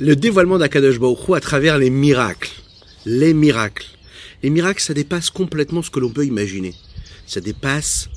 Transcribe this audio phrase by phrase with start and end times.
[0.00, 2.50] le dévoilement d'Akadosh Baruch à travers les miracles.
[3.06, 3.86] Les miracles.
[4.42, 6.74] Les miracles, ça dépasse complètement ce que l'on peut imaginer.
[7.26, 8.08] Ça dépasse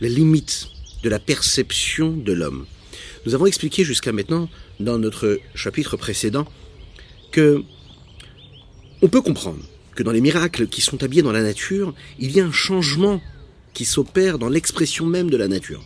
[0.00, 0.68] les limites
[1.02, 2.66] de la perception de l'homme.
[3.26, 4.48] Nous avons expliqué jusqu'à maintenant,
[4.80, 6.46] dans notre chapitre précédent,
[7.32, 7.62] que
[9.02, 9.62] on peut comprendre
[9.94, 13.20] que dans les miracles qui sont habillés dans la nature, il y a un changement
[13.74, 15.82] qui s'opère dans l'expression même de la nature.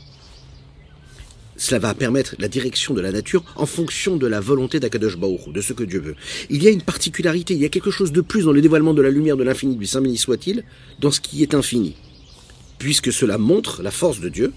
[1.62, 5.48] Cela va permettre la direction de la nature en fonction de la volonté d'Akadosh Baruch,
[5.52, 6.16] de ce que Dieu veut.
[6.50, 8.94] Il y a une particularité, il y a quelque chose de plus dans le dévoilement
[8.94, 10.64] de la lumière de l'infini, du Saint béni soit-il,
[10.98, 11.94] dans ce qui est infini.
[12.80, 14.52] Puisque cela montre la force de Dieu,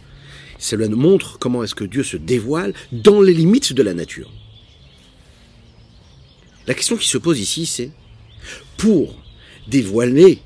[0.57, 4.31] cela montre comment est-ce que Dieu se dévoile dans les limites de la nature.
[6.65, 7.91] La question qui se pose ici, c'est
[8.77, 9.15] pour
[9.67, 10.39] dévoiler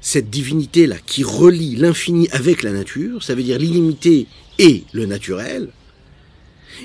[0.00, 4.28] cette divinité-là qui relie l'infini avec la nature, ça veut dire l'illimité
[4.60, 5.70] et le naturel,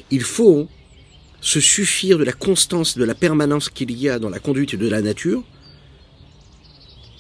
[0.10, 0.70] il faut
[1.42, 4.88] se suffire de la constance, de la permanence qu'il y a dans la conduite de
[4.88, 5.44] la nature,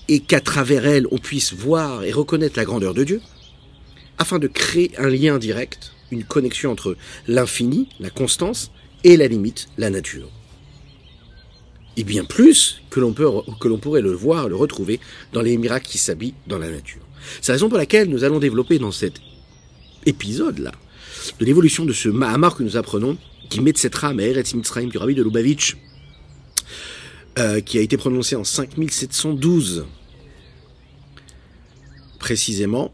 [0.07, 3.21] et qu'à travers elle on puisse voir et reconnaître la grandeur de Dieu,
[4.17, 6.95] afin de créer un lien direct, une connexion entre
[7.27, 8.71] l'infini, la constance,
[9.03, 10.29] et la limite, la nature.
[11.97, 13.29] Et bien plus que l'on peut,
[13.59, 15.01] que l'on pourrait le voir, le retrouver
[15.33, 17.01] dans les miracles qui s'habillent dans la nature.
[17.41, 19.19] C'est la raison pour laquelle nous allons développer dans cet
[20.05, 20.71] épisode-là,
[21.39, 23.17] de l'évolution de ce Mahamar que nous apprenons,
[23.49, 25.77] qui met cette rame à Eretz Mitzrayim du rabbi de Lubavitch,
[27.37, 29.85] euh, qui a été prononcé en 5712,
[32.19, 32.91] précisément,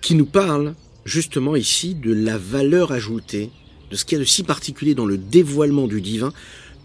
[0.00, 3.50] qui nous parle justement ici de la valeur ajoutée,
[3.90, 6.32] de ce qu'il y a de si particulier dans le dévoilement du divin,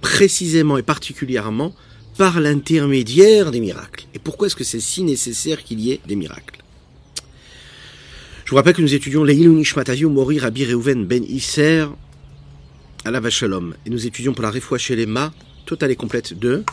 [0.01, 1.73] précisément et particulièrement
[2.17, 4.05] par l'intermédiaire des miracles.
[4.13, 6.59] Et pourquoi est-ce que c'est si nécessaire qu'il y ait des miracles?
[8.43, 11.85] Je vous rappelle que nous étudions Leilun Nishmatayu Mori Rabbi Reuven Ben Isser
[13.05, 13.75] à la Vachalom.
[13.85, 15.07] Et nous étudions pour la Refoua chez les
[15.65, 16.63] totale et complète de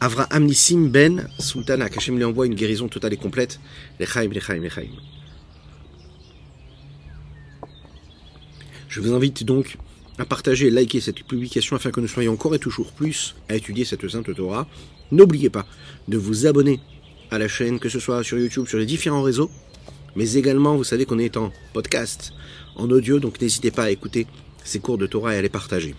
[0.00, 1.86] Avraham Nissim Ben Sultana.
[1.86, 3.60] Hachem lui envoie une guérison totale et complète.
[3.98, 4.90] Lechaim, Lechaim, Lechaim.
[8.88, 9.78] Je vous invite donc
[10.18, 13.56] à partager et liker cette publication afin que nous soyons encore et toujours plus à
[13.56, 14.66] étudier cette Sainte Torah.
[15.10, 15.66] N'oubliez pas
[16.08, 16.80] de vous abonner
[17.30, 19.50] à la chaîne, que ce soit sur YouTube, sur les différents réseaux,
[20.14, 22.32] mais également, vous savez qu'on est en podcast,
[22.76, 24.26] en audio, donc n'hésitez pas à écouter
[24.64, 25.94] ces cours de Torah et à les partager.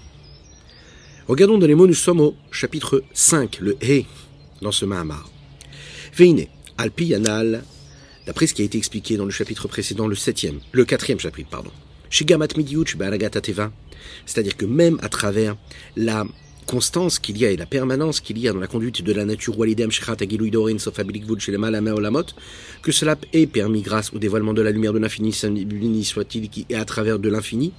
[1.28, 4.06] Regardons dans les mots, nous sommes au chapitre 5, le He,
[4.62, 5.30] dans ce Mahamar.
[6.16, 6.46] Veine,
[6.78, 7.64] Alpi Yanal,
[8.26, 11.50] d'après ce qui a été expliqué dans le chapitre précédent, le septième, le quatrième chapitre,
[11.50, 11.72] pardon.
[12.10, 12.48] Shigamat
[14.26, 15.56] c'est-à-dire que même à travers
[15.96, 16.26] la
[16.68, 19.26] constance qu'il y a et la permanence qu'il y a dans la conduite de la
[19.26, 19.56] nature,
[22.84, 26.76] que cela est permis grâce au dévoilement de la lumière de l'infini, soit-il, qui est
[26.76, 27.72] à travers de l'infini,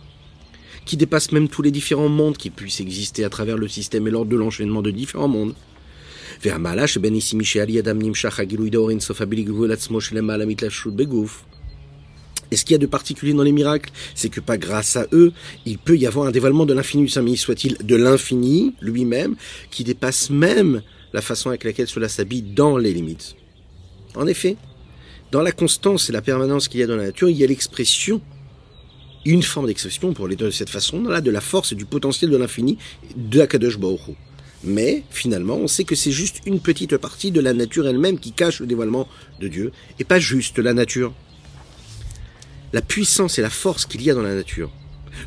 [0.87, 4.11] qui dépasse même tous les différents mondes qui puissent exister à travers le système et
[4.11, 5.55] l'ordre de l'enchaînement de différents mondes.
[12.51, 15.07] Et ce qu'il y a de particulier dans les miracles, c'est que pas grâce à
[15.13, 15.33] eux,
[15.67, 19.37] il peut y avoir un dévoilement de l'infini Saint-Béni soit-il, de l'infini lui-même,
[19.71, 20.83] qui dépasse même
[21.13, 23.37] la façon avec laquelle cela s'habille dans les limites.
[24.15, 24.57] En effet,
[25.31, 27.47] dans la constance et la permanence qu'il y a dans la nature, il y a
[27.47, 28.21] l'expression,
[29.25, 32.31] une forme d'expression, pour les deux de cette façon-là, de la force et du potentiel
[32.31, 32.79] de l'infini
[33.17, 34.17] de Akadosh Baruch
[34.65, 38.33] mais finalement, on sait que c'est juste une petite partie de la nature elle-même qui
[38.33, 39.07] cache le dévoilement
[39.41, 41.13] de Dieu, et pas juste la nature
[42.73, 44.71] la puissance et la force qu'il y a dans la nature,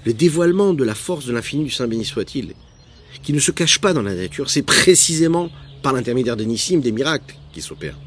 [0.06, 2.54] le dévoilement de la force de l'infini du Saint béni soit-il,
[3.24, 5.50] qui ne se cache pas dans la nature, c'est précisément
[5.82, 8.00] par l'intermédiaire des nissim, des miracles qui s'opèrent.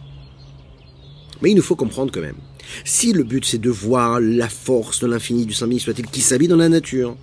[1.43, 2.39] Mais il nous faut comprendre quand même,
[2.85, 6.21] si le but c'est de voir la force de l'infini du Saint béni soit-il qui
[6.21, 7.17] s'habille dans la nature,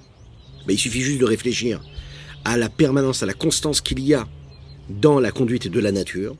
[0.68, 1.82] ben, il suffit juste de réfléchir
[2.46, 4.28] à la permanence, à la constance qu'il y a
[4.90, 6.36] dans la conduite de la nature.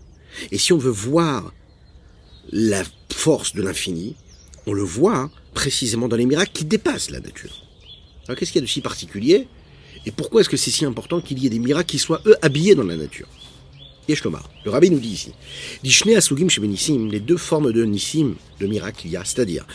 [0.52, 1.54] Et si on veut voir
[2.52, 4.16] la force de l'infini,
[4.68, 7.66] on le voit précisément dans les miracles qui dépassent la nature.
[8.28, 9.48] Alors qu'est-ce qu'il y a de si particulier
[10.06, 12.36] Et pourquoi est-ce que c'est si important qu'il y ait des miracles qui soient, eux,
[12.42, 13.28] habillés dans la nature?
[14.08, 14.50] Yeshlomar.
[14.66, 15.32] Le rabbi nous dit ici,
[15.84, 16.48] Dishne asugim
[17.10, 19.66] les deux formes de nissim, de miracles il y a, c'est-à-dire,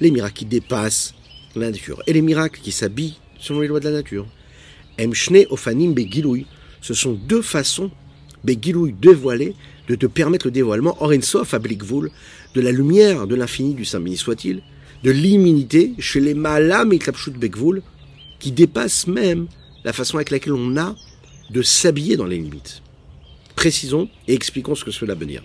[0.00, 1.14] les miracles qui dépassent
[1.54, 4.26] la nature, et les miracles qui s'habillent selon les lois de la nature.
[4.98, 6.46] Emshne ofanim begiloui,
[6.80, 7.90] ce sont deux façons,
[8.42, 9.54] begiloui dévoilées,
[9.88, 12.10] de te permettre le dévoilement, Orensof ablikvul,
[12.54, 14.62] de la lumière de l'infini du Saint béni soit-il,
[15.02, 16.98] de l'immunité chez les malam et
[17.36, 17.82] bekvul,
[18.38, 19.46] qui dépasse même
[19.84, 20.94] la façon avec laquelle on a
[21.50, 22.82] de s'habiller dans les limites.
[23.56, 25.42] Précisons et expliquons ce que cela veut dire.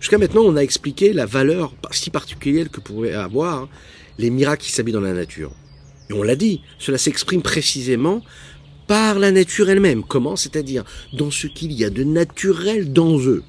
[0.00, 3.68] Jusqu'à maintenant, on a expliqué la valeur si particulière que pouvaient avoir
[4.18, 5.52] les miracles qui s'habillent dans la nature.
[6.10, 8.22] Et on l'a dit, cela s'exprime précisément
[8.86, 10.04] par la nature elle-même.
[10.04, 10.36] Comment?
[10.36, 10.84] C'est-à-dire
[11.14, 13.42] dans ce qu'il y a de naturel dans eux.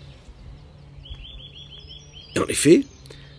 [2.36, 2.84] Et en effet,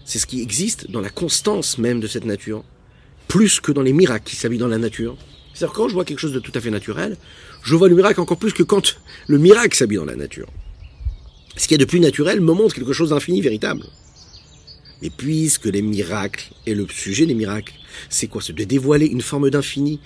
[0.04, 2.64] c'est ce qui existe dans la constance même de cette nature,
[3.28, 5.16] plus que dans les miracles qui s'habillent dans la nature.
[5.52, 7.16] C'est-à-dire quand je vois quelque chose de tout à fait naturel,
[7.62, 8.96] je vois le miracle encore plus que quand
[9.26, 10.48] le miracle s'habille dans la nature.
[11.56, 13.84] Ce qu'il y a de plus naturel me montre quelque chose d'infini véritable.
[15.02, 17.74] Mais puisque les miracles, et le sujet des miracles,
[18.08, 18.40] c'est quoi?
[18.42, 20.00] C'est de dévoiler une forme d'infini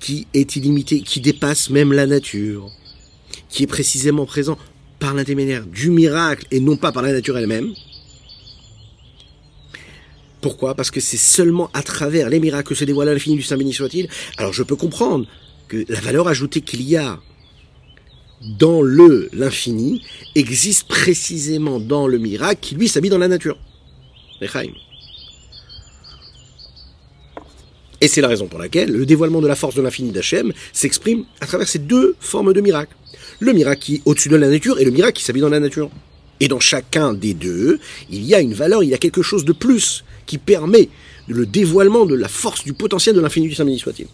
[0.00, 2.70] qui est illimité, qui dépasse même la nature,
[3.48, 4.58] qui est précisément présent
[4.98, 7.72] par l'intermédiaire du miracle et non pas par la nature elle-même.
[10.40, 10.74] Pourquoi?
[10.74, 13.72] Parce que c'est seulement à travers les miracles que se dévoile l'infini du Saint béni
[13.72, 14.08] soit-il.
[14.36, 15.26] Alors je peux comprendre
[15.66, 17.20] que la valeur ajoutée qu'il y a
[18.40, 20.02] dans le l'infini
[20.34, 23.58] existe précisément dans le miracle qui lui s'habille dans la nature.
[28.00, 31.24] Et c'est la raison pour laquelle le dévoilement de la force de l'infini d'Hachem s'exprime
[31.40, 32.94] à travers ces deux formes de miracles.
[33.40, 35.58] Le miracle qui est au-dessus de la nature et le miracle qui s'habille dans la
[35.60, 35.90] nature.
[36.40, 37.80] Et dans chacun des deux,
[38.10, 40.88] il y a une valeur, il y a quelque chose de plus qui permet
[41.26, 44.06] le dévoilement de la force, du potentiel de l'infini du Saint soit-il.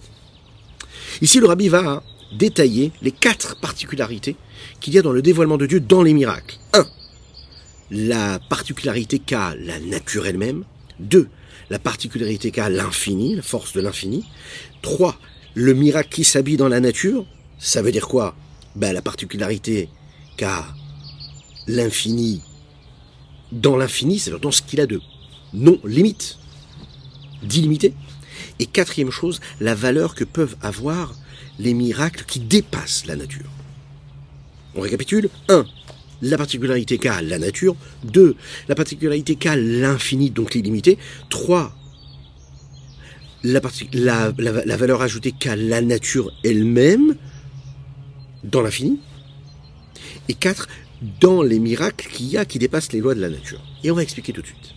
[1.21, 4.37] Ici, le rabbi va détailler les quatre particularités
[4.81, 6.57] qu'il y a dans le dévoilement de Dieu dans les miracles.
[6.73, 6.87] 1.
[7.91, 10.65] La particularité qu'a la nature elle-même.
[11.01, 11.29] 2.
[11.71, 14.25] La particularité qu'a l'infini, la force de l'infini.
[14.83, 15.17] 3.
[15.55, 17.25] Le miracle qui s'habille dans la nature.
[17.59, 18.35] Ça veut dire quoi?
[18.75, 19.89] Ben, La particularité
[20.37, 20.67] qu'a
[21.67, 22.43] l'infini
[23.53, 25.01] dans l'infini, c'est-à-dire dans ce qu'il a de
[25.53, 26.39] non limite,
[27.43, 27.95] d'illimité.
[28.59, 31.15] Et quatrième chose, la valeur que peuvent avoir
[31.59, 33.51] les miracles qui dépassent la nature.
[34.75, 35.65] On récapitule 1.
[36.23, 37.77] La particularité qu'a la nature.
[38.05, 38.37] 2.
[38.69, 40.99] La particularité qu'a l'infini, donc l'illimité.
[41.31, 41.77] 3.
[43.43, 43.61] La,
[44.31, 47.17] valeur ajoutée qu'a la nature elle-même
[48.43, 48.99] dans l'infini.
[50.29, 50.67] Et 4.
[51.21, 53.61] Dans les miracles qu'il y a qui dépassent les lois de la nature.
[53.83, 54.75] Et on va expliquer tout de suite.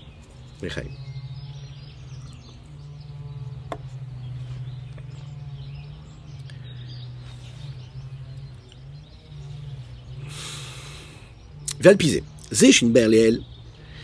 [11.80, 12.24] Valpisé.
[12.52, 12.92] Zéchin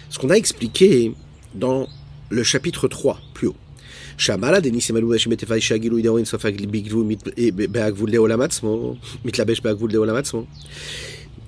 [0.09, 1.13] ce qu'on a expliqué
[1.55, 1.87] dans
[2.29, 3.55] le chapitre 3, plus haut.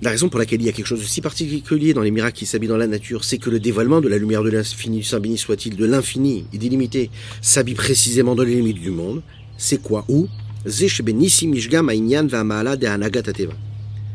[0.02, 2.36] La raison pour laquelle il y a quelque chose de si particulier dans les miracles
[2.36, 5.04] qui s'habillent dans la nature, c'est que le dévoilement de la lumière de l'infini, du
[5.04, 7.10] Saint béni soit-il, de l'infini et d'illimité,
[7.40, 9.22] s'habille précisément dans les limites du monde.
[9.56, 10.28] C'est quoi Où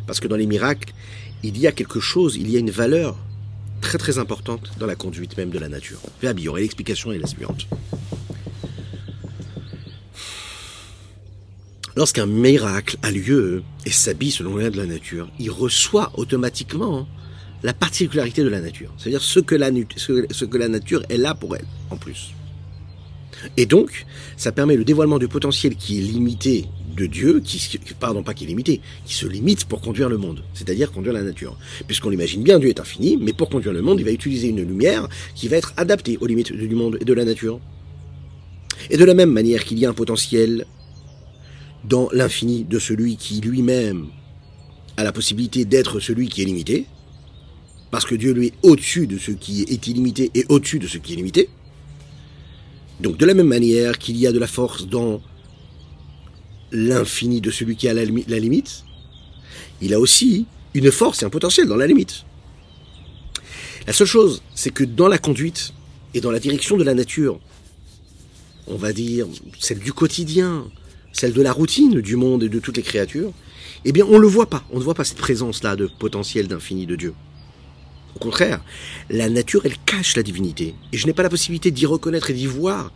[0.06, 0.94] parce que dans les miracles,
[1.42, 3.16] il y a quelque chose, il y a une valeur
[3.80, 6.01] très très importante dans la conduite même de la nature.
[6.22, 7.68] Fabi, l'explication est la suivante.
[11.95, 17.07] Lorsqu'un miracle a lieu et s'habille selon les de la nature, il reçoit automatiquement
[17.63, 18.93] la particularité de la nature.
[18.97, 22.33] C'est-à-dire ce que la, ce que la nature est là pour elle, en plus.
[23.57, 24.05] Et donc,
[24.38, 26.65] ça permet le dévoilement du potentiel qui est limité
[26.95, 30.44] de Dieu, qui, pardon, pas qui est limité, qui se limite pour conduire le monde,
[30.53, 31.57] c'est-à-dire conduire la nature.
[31.87, 34.61] Puisqu'on l'imagine bien, Dieu est infini, mais pour conduire le monde, il va utiliser une
[34.61, 37.59] lumière qui va être adaptée aux limites du monde et de la nature.
[38.89, 40.66] Et de la même manière qu'il y a un potentiel
[41.83, 44.07] dans l'infini de celui qui lui-même
[44.97, 46.85] a la possibilité d'être celui qui est limité,
[47.90, 50.97] parce que Dieu lui est au-dessus de ce qui est illimité et au-dessus de ce
[50.97, 51.50] qui est limité.
[53.00, 55.21] Donc de la même manière qu'il y a de la force dans
[56.71, 58.83] l'infini de celui qui a la, limite,
[59.81, 62.23] il a aussi une force et un potentiel dans la limite.
[63.88, 65.73] La seule chose, c'est que dans la conduite
[66.14, 67.40] et dans la direction de la nature,
[68.68, 69.28] on va dire
[69.59, 70.66] celle du quotidien,
[71.11, 73.31] celle de la routine du monde et de toutes les créatures,
[73.85, 76.47] eh bien on ne le voit pas, on ne voit pas cette présence-là de potentiel
[76.47, 77.13] d'infini de Dieu.
[78.15, 78.61] Au contraire,
[79.09, 82.33] la nature, elle cache la divinité, et je n'ai pas la possibilité d'y reconnaître et
[82.33, 82.91] d'y voir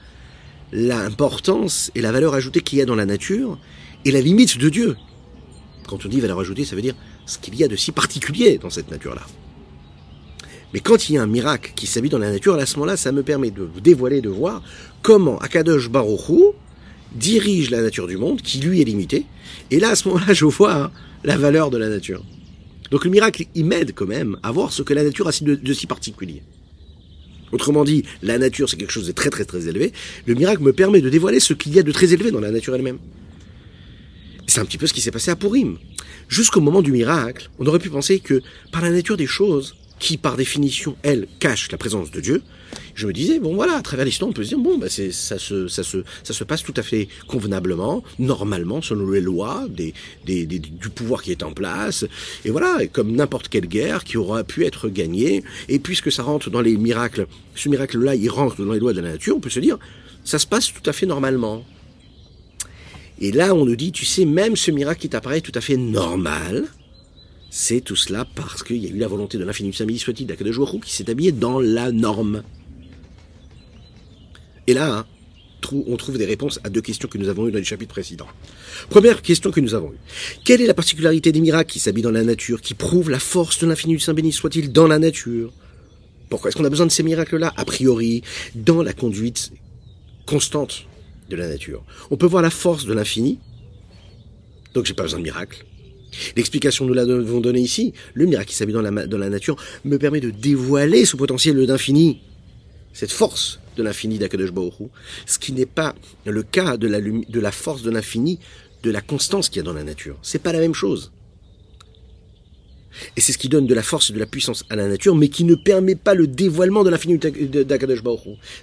[0.72, 3.58] l'importance et la valeur ajoutée qu'il y a dans la nature,
[4.04, 4.98] et la limite de Dieu.
[5.88, 6.96] Quand on dit valeur ajoutée, ça veut dire
[7.26, 9.22] ce qu'il y a de si particulier dans cette nature-là.
[10.74, 12.98] Mais quand il y a un miracle qui s'habille dans la nature, à ce moment-là,
[12.98, 14.62] ça me permet de vous dévoiler, de voir
[15.02, 16.54] comment Akadosh Baruchou,
[17.16, 19.26] dirige la nature du monde, qui lui est limitée.
[19.72, 20.92] Et là, à ce moment-là, je vois hein,
[21.24, 22.24] la valeur de la nature.
[22.92, 25.74] Donc le miracle, il m'aide quand même à voir ce que la nature a de,
[25.74, 26.44] si particulier.
[27.52, 29.92] Autrement dit, la nature, c'est quelque chose de très très très élevé.
[30.26, 32.52] Le miracle me permet de dévoiler ce qu'il y a de très élevé dans la
[32.52, 33.00] nature elle-même.
[34.48, 35.78] C'est un petit peu ce qui s'est passé à Purim.
[36.28, 38.42] Jusqu'au moment du miracle, on aurait pu penser que
[38.72, 42.42] par la nature des choses, qui par définition, elle, cache la présence de Dieu,
[42.96, 45.12] je me disais, bon voilà, à travers l'histoire, on peut se dire, bon, bah, c'est,
[45.12, 49.66] ça, se, ça, se, ça se passe tout à fait convenablement, normalement, selon les lois
[49.70, 49.94] des,
[50.26, 52.06] des, du pouvoir qui est en place,
[52.44, 56.50] et voilà, comme n'importe quelle guerre qui aura pu être gagnée, et puisque ça rentre
[56.50, 59.50] dans les miracles, ce miracle-là, il rentre dans les lois de la nature, on peut
[59.50, 59.78] se dire,
[60.24, 61.64] ça se passe tout à fait normalement.
[63.20, 65.78] Et là, on nous dit, tu sais, même ce miracle qui t'apparaît tout à fait
[65.78, 66.66] normal,
[67.58, 70.58] c'est tout cela parce qu'il y a eu la volonté de l'infini samedi soit-il d'Akadosh
[70.84, 72.44] qui s'est habillé dans la norme.
[74.68, 75.06] Et là, hein,
[75.88, 78.28] on trouve des réponses à deux questions que nous avons eues dans les chapitres précédents.
[78.90, 80.00] Première question que nous avons eue.
[80.44, 83.58] Quelle est la particularité des miracles qui s'habillent dans la nature, qui prouvent la force
[83.60, 85.54] de l'infini du Saint béni soit-il dans la nature?
[86.30, 87.54] Pourquoi est-ce qu'on a besoin de ces miracles-là?
[87.56, 88.22] A priori,
[88.54, 89.54] dans la conduite
[90.26, 90.88] constante
[91.30, 91.86] de la nature.
[92.12, 93.40] On peut voir la force de l'infini,
[94.74, 95.66] donc j'ai pas besoin de miracle.
[96.36, 97.94] L'explication nous l'avons donnée ici.
[98.14, 102.22] Le miracle qui s'habille dans la, la nature me permet de dévoiler ce potentiel d'infini,
[102.94, 104.52] cette force de l'infini d'Akadosh
[105.26, 105.96] ce qui n'est pas
[106.26, 108.40] le cas de la, la force de l'infini,
[108.84, 110.18] de la constance qu'il y a dans la nature.
[110.22, 111.12] C'est pas la même chose.
[113.18, 115.16] Et c'est ce qui donne de la force et de la puissance à la nature,
[115.16, 118.02] mais qui ne permet pas le dévoilement de l'infini d'Akadosh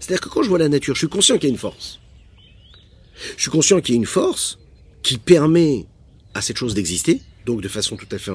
[0.01, 2.01] C'est-à-dire que quand je vois la nature, je suis conscient qu'il y a une force.
[3.37, 4.59] Je suis conscient qu'il y a une force
[5.03, 5.87] qui permet
[6.35, 8.33] à cette chose d'exister, donc de façon tout à fait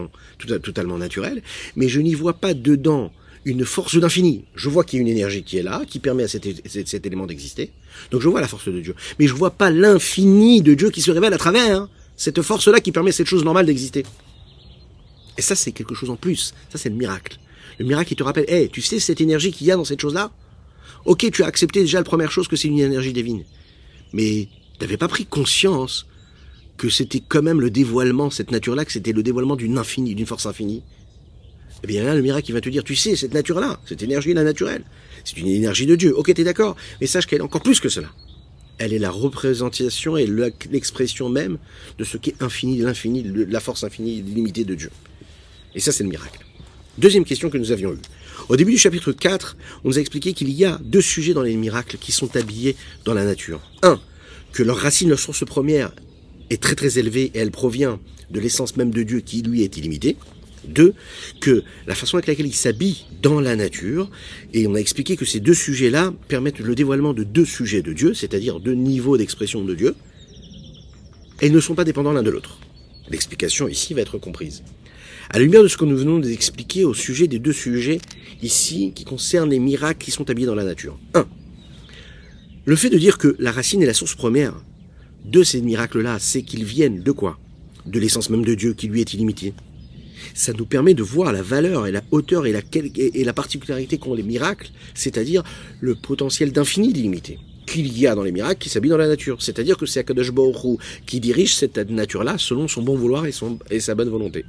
[0.59, 1.41] totalement naturelle,
[1.75, 3.11] mais je n'y vois pas dedans
[3.45, 4.43] une force d'infini.
[4.55, 7.25] Je vois qu'il y a une énergie qui est là, qui permet à cet, élément
[7.25, 7.71] d'exister.
[8.11, 8.93] Donc je vois la force de Dieu.
[9.19, 12.81] Mais je vois pas l'infini de Dieu qui se révèle à travers hein, cette force-là
[12.81, 14.03] qui permet cette chose normale d'exister.
[15.37, 16.53] Et ça, c'est quelque chose en plus.
[16.69, 17.37] Ça, c'est le miracle.
[17.79, 20.01] Le miracle, il te rappelle, hé, tu sais cette énergie qu'il y a dans cette
[20.01, 20.31] chose-là?
[21.05, 23.45] Ok, tu as accepté déjà la première chose que c'est une énergie divine.
[24.11, 26.05] Mais tu n'avais pas pris conscience
[26.77, 30.25] que c'était quand même le dévoilement, cette nature-là, que c'était le dévoilement d'une infinie, d'une
[30.25, 30.84] force infinie.
[31.84, 34.43] Eh bien là, le miracle, il va te dire, tu sais, cette nature-là, cette énergie-là
[34.43, 34.84] naturelle,
[35.24, 36.13] c'est une énergie de Dieu.
[36.15, 38.10] Ok, t'es d'accord, mais sache qu'elle est encore plus que cela.
[38.77, 40.27] Elle est la représentation et
[40.72, 41.57] l'expression même
[41.98, 44.91] de ce qui est infini, l'infini, la force infinie, limitée de Dieu.
[45.74, 46.39] Et ça, c'est le miracle.
[46.98, 48.00] Deuxième question que nous avions eue.
[48.50, 51.41] Au début du chapitre 4, on nous a expliqué qu'il y a deux sujets dans
[51.41, 53.62] les miracles qui sont habillés dans la nature.
[53.81, 54.00] Un,
[54.53, 55.91] que leur racine, leur source première
[56.50, 58.00] est très très élevée et elle provient
[58.32, 60.18] de l'essence même de Dieu qui lui est illimitée.
[60.68, 60.94] Deux,
[61.39, 64.10] que la façon avec laquelle il s'habille dans la nature,
[64.54, 67.94] et on a expliqué que ces deux sujets-là permettent le dévoilement de deux sujets de
[67.94, 69.96] Dieu, c'est-à-dire deux niveaux d'expression de Dieu,
[71.42, 72.60] et ne sont pas dépendants l'un de l'autre.
[73.10, 74.63] L'explication ici va être comprise.
[75.30, 78.00] À la lumière de ce que nous venons d'expliquer au sujet des deux sujets
[78.42, 80.98] ici qui concernent les miracles qui sont habillés dans la nature.
[81.13, 81.25] 1.
[82.66, 84.54] Le fait de dire que la racine est la source première
[85.27, 87.38] de ces miracles-là, c'est qu'ils viennent de quoi?
[87.86, 89.53] De l'essence même de Dieu qui lui est illimitée.
[90.34, 94.24] Ça nous permet de voir la valeur et la hauteur et la, particularité qu'ont les
[94.24, 95.43] miracles, c'est-à-dire
[95.81, 99.41] le potentiel d'infini d'illimité qu'il y a dans les miracles qui s'habillent dans la nature.
[99.41, 100.31] C'est-à-dire que c'est Akadosh
[101.05, 103.34] qui dirige cette nature-là selon son bon vouloir et,
[103.69, 104.46] et sa bonne volonté.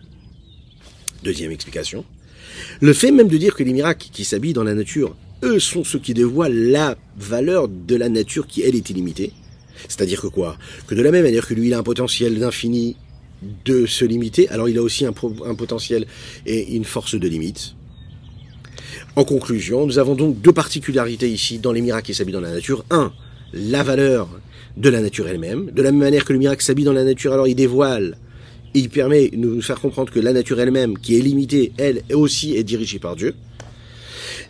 [1.24, 2.04] Deuxième explication.
[2.80, 5.82] Le fait même de dire que les miracles qui s'habillent dans la nature, eux sont
[5.82, 9.32] ceux qui dévoilent la valeur de la nature qui, elle, est illimitée.
[9.88, 10.56] C'est-à-dire que quoi
[10.86, 12.96] Que de la même manière que lui, il a un potentiel d'infini
[13.64, 16.06] de se limiter, alors il a aussi un, potentiel
[16.46, 17.74] et une force de limite.
[19.16, 22.52] En conclusion, nous avons donc deux particularités ici dans les miracles qui s'habillent dans la
[22.52, 22.84] nature.
[22.90, 23.12] Un,
[23.52, 24.28] la valeur
[24.76, 25.70] de la nature elle-même.
[25.70, 28.16] De la même manière que le miracle s'habille dans la nature, alors il dévoile,
[28.74, 32.56] il permet de nous faire comprendre que la nature elle-même, qui est limitée, elle aussi
[32.56, 33.34] est dirigée par Dieu.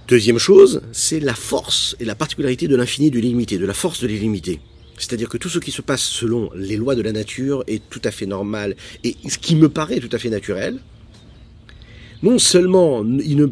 [0.07, 4.01] Deuxième chose, c'est la force et la particularité de l'infini de l'illimité, de la force
[4.01, 4.61] de l'illimité.
[4.99, 8.03] C'est-à-dire que tout ce qui se passe selon les lois de la nature est tout
[8.05, 10.79] à fait normal et ce qui me paraît tout à fait naturel.
[12.23, 13.47] Non seulement il ne,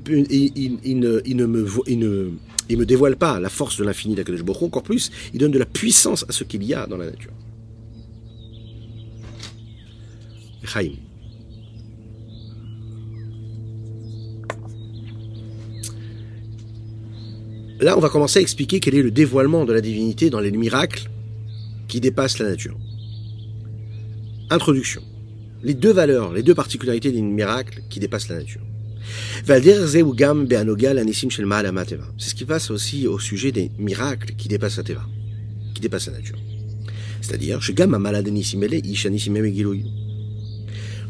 [2.77, 5.67] me dévoile pas la force de l'infini d'Akadosh Baruch encore plus, il donne de la
[5.67, 7.33] puissance à ce qu'il y a dans la nature.
[10.65, 10.95] Chaim.
[17.79, 20.51] Là, on va commencer à expliquer quel est le dévoilement de la divinité dans les
[20.51, 21.11] miracles
[21.97, 22.77] qui dépasse la nature.
[24.51, 25.01] Introduction.
[25.63, 28.61] Les deux valeurs, les deux particularités des miracles qui dépassent la nature.
[29.47, 29.57] C'est
[32.29, 35.07] ce qui passe aussi au sujet des miracles qui dépassent la Teva,
[35.73, 36.37] qui dépassent la nature.
[37.23, 37.61] C'est-à-dire,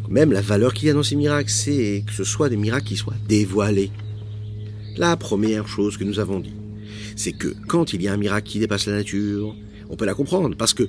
[0.09, 2.87] même la valeur qu'il y a dans ces miracles, c'est que ce soit des miracles
[2.87, 3.91] qui soient dévoilés.
[4.97, 6.55] La première chose que nous avons dit,
[7.17, 9.57] c'est que quand il y a un miracle qui dépasse la nature,
[9.89, 10.85] on peut la comprendre, parce que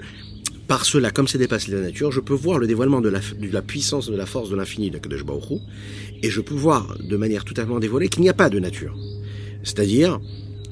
[0.67, 4.09] par cela, comme c'est dépassé la nature, je peux voir le dévoilement de la, puissance,
[4.09, 5.61] de la force, de l'infini de Kadosh Baruch
[6.21, 8.93] et je peux voir de manière totalement dévoilée qu'il n'y a pas de nature.
[9.63, 10.19] C'est-à-dire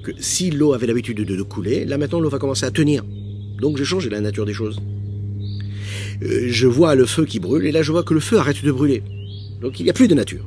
[0.03, 3.03] que si l'eau avait l'habitude de, de, couler, là maintenant l'eau va commencer à tenir.
[3.61, 4.81] Donc j'ai changé la nature des choses.
[6.21, 8.63] Euh, je vois le feu qui brûle, et là je vois que le feu arrête
[8.63, 9.01] de brûler.
[9.61, 10.45] Donc il n'y a plus de nature.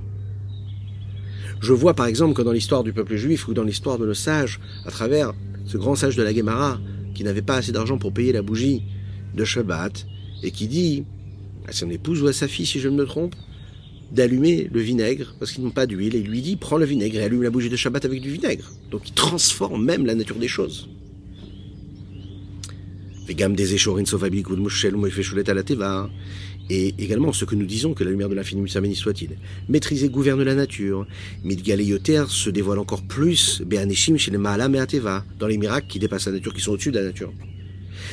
[1.60, 4.14] Je vois par exemple que dans l'histoire du peuple juif ou dans l'histoire de nos
[4.14, 5.32] sages, à travers
[5.64, 6.78] ce grand sage de la Gemara,
[7.18, 8.84] qui n'avait pas assez d'argent pour payer la bougie
[9.34, 10.06] de Shabbat,
[10.44, 11.02] et qui dit
[11.66, 13.34] à son épouse ou à sa fille, si je ne me trompe,
[14.12, 17.24] d'allumer le vinaigre, parce qu'ils n'ont pas d'huile, et lui dit, prends le vinaigre et
[17.24, 18.70] allume la bougie de Shabbat avec du vinaigre.
[18.92, 20.88] Donc il transforme même la nature des choses.
[26.70, 29.38] Et également ce que nous disons que la lumière de l'infini béni soit-il.
[29.68, 31.06] Maîtriser, gouverne la nature.
[31.42, 36.26] Midgaleyoter se dévoile encore plus, Be'anishim chez les Maala Me'ateva, dans les miracles qui dépassent
[36.26, 37.32] la nature, qui sont au-dessus de la nature.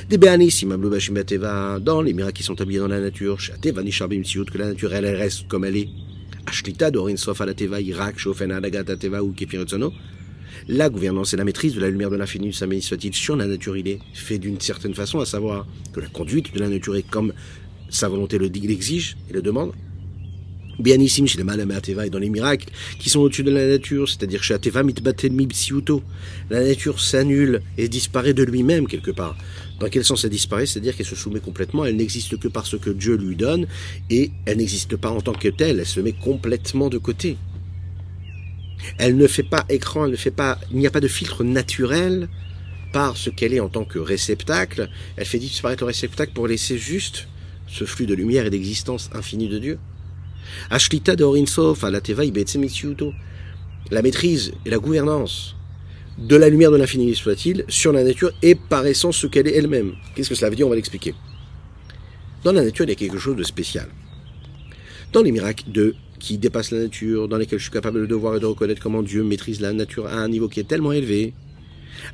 [0.10, 4.24] Des Be'anishim Ablubashim Ateva, dans les miracles qui sont habillés dans la nature, Shateva Nisharbim
[4.24, 5.90] Siout, que la nature elle, reste comme elle est.
[6.46, 9.92] Ashlita Dorin Sof Alateva, Irak, Shofen Adagat Ateva ou Kefiretsono.
[10.68, 13.88] La gouvernance et la maîtrise de la lumière de l'infini, soit-il, sur la nature, il
[13.88, 17.34] est fait d'une certaine façon, à savoir que la conduite de la nature est comme
[17.90, 19.74] sa volonté l'exige et le demande.
[20.80, 22.68] Bianissim chez les Malamateva et dans les miracles
[23.00, 26.04] qui sont au-dessus de la nature, c'est-à-dire chez Ateva mibsiuto.
[26.50, 29.38] La nature s'annule et disparaît de lui-même quelque part.
[29.80, 30.66] Dans quel sens elle disparaît?
[30.66, 33.68] C'est-à-dire qu'elle se soumet complètement, elle n'existe que parce que Dieu lui donne
[34.10, 37.38] et elle n'existe pas en tant que telle, elle se met complètement de côté.
[38.98, 41.44] Elle ne fait pas écran, elle ne fait pas, il n'y a pas de filtre
[41.44, 42.30] naturel
[42.94, 44.90] par ce qu'elle est en tant que réceptacle.
[45.18, 47.28] Elle fait disparaître le réceptacle pour laisser juste
[47.68, 49.80] ce flux de lumière et d'existence infinie de Dieu.
[50.70, 51.24] Ashlita de
[51.92, 52.02] la
[53.92, 55.56] La maîtrise et la gouvernance
[56.18, 59.56] de la lumière de l'infini soit-il sur la nature est par essence ce qu'elle est
[59.56, 59.96] elle-même.
[60.16, 60.66] Qu'est-ce que cela veut dire?
[60.66, 61.14] On va l'expliquer.
[62.44, 63.90] Dans la nature, il y a quelque chose de spécial.
[65.12, 68.36] Dans les miracles de qui dépassent la nature, dans lesquels je suis capable de voir
[68.36, 71.34] et de reconnaître comment Dieu maîtrise la nature à un niveau qui est tellement élevé,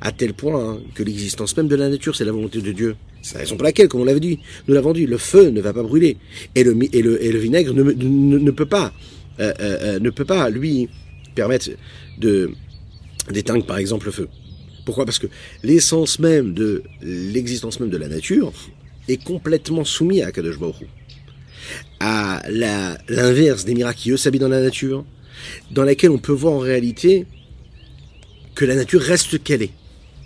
[0.02, 2.94] à tel point que l'existence même de la nature, c'est la volonté de Dieu.
[3.22, 4.38] C'est la raison pour laquelle, comme on l'avait dit,
[4.68, 6.18] nous l'avons dit, le feu ne va pas brûler
[6.54, 8.92] et le, et le, vinaigre ne, ne, peut pas,
[9.40, 10.90] euh, euh, euh, ne peut pas lui
[11.34, 11.70] permettre
[12.18, 12.50] de
[13.30, 14.28] d'éteindre par exemple le feu.
[14.84, 15.06] Pourquoi?
[15.06, 15.28] Parce que
[15.62, 18.52] l'essence même de l'existence même de la nature
[19.08, 20.86] est complètement soumise à Kadosh Baruch
[22.04, 25.04] à l'inverse des miracles qui eux s'habillent dans la nature,
[25.70, 27.26] dans laquelle on peut voir en réalité
[28.56, 29.70] que la nature reste qu'elle est.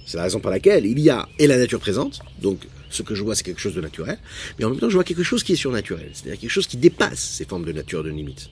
[0.06, 3.14] C'est la raison pour laquelle il y a et la nature présente, donc ce que
[3.14, 4.18] je vois c'est quelque chose de naturel,
[4.58, 6.78] mais en même temps je vois quelque chose qui est surnaturel, c'est-à-dire quelque chose qui
[6.78, 8.48] dépasse ces formes de nature de limite.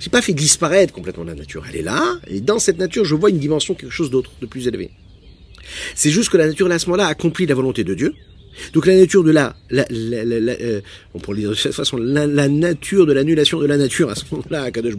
[0.00, 3.14] J'ai pas fait disparaître complètement la nature, elle est là, et dans cette nature je
[3.14, 4.90] vois une dimension, quelque chose d'autre, de plus élevé.
[5.94, 8.14] C'est juste que la nature à ce moment-là accomplit la volonté de Dieu,
[8.72, 10.80] donc la nature de la, la, la, la euh,
[11.14, 14.24] on pourrait dire de cette façon, la, nature de l'annulation de la nature à ce
[14.30, 14.94] moment-là à Kadosh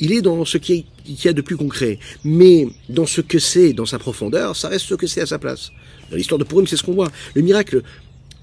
[0.00, 1.98] il est dans ce qui y a de plus concret.
[2.24, 5.38] Mais dans ce que c'est, dans sa profondeur, ça reste ce que c'est à sa
[5.38, 5.70] place.
[6.10, 7.12] Dans l'histoire de Purim, c'est ce qu'on voit.
[7.34, 7.82] Le miracle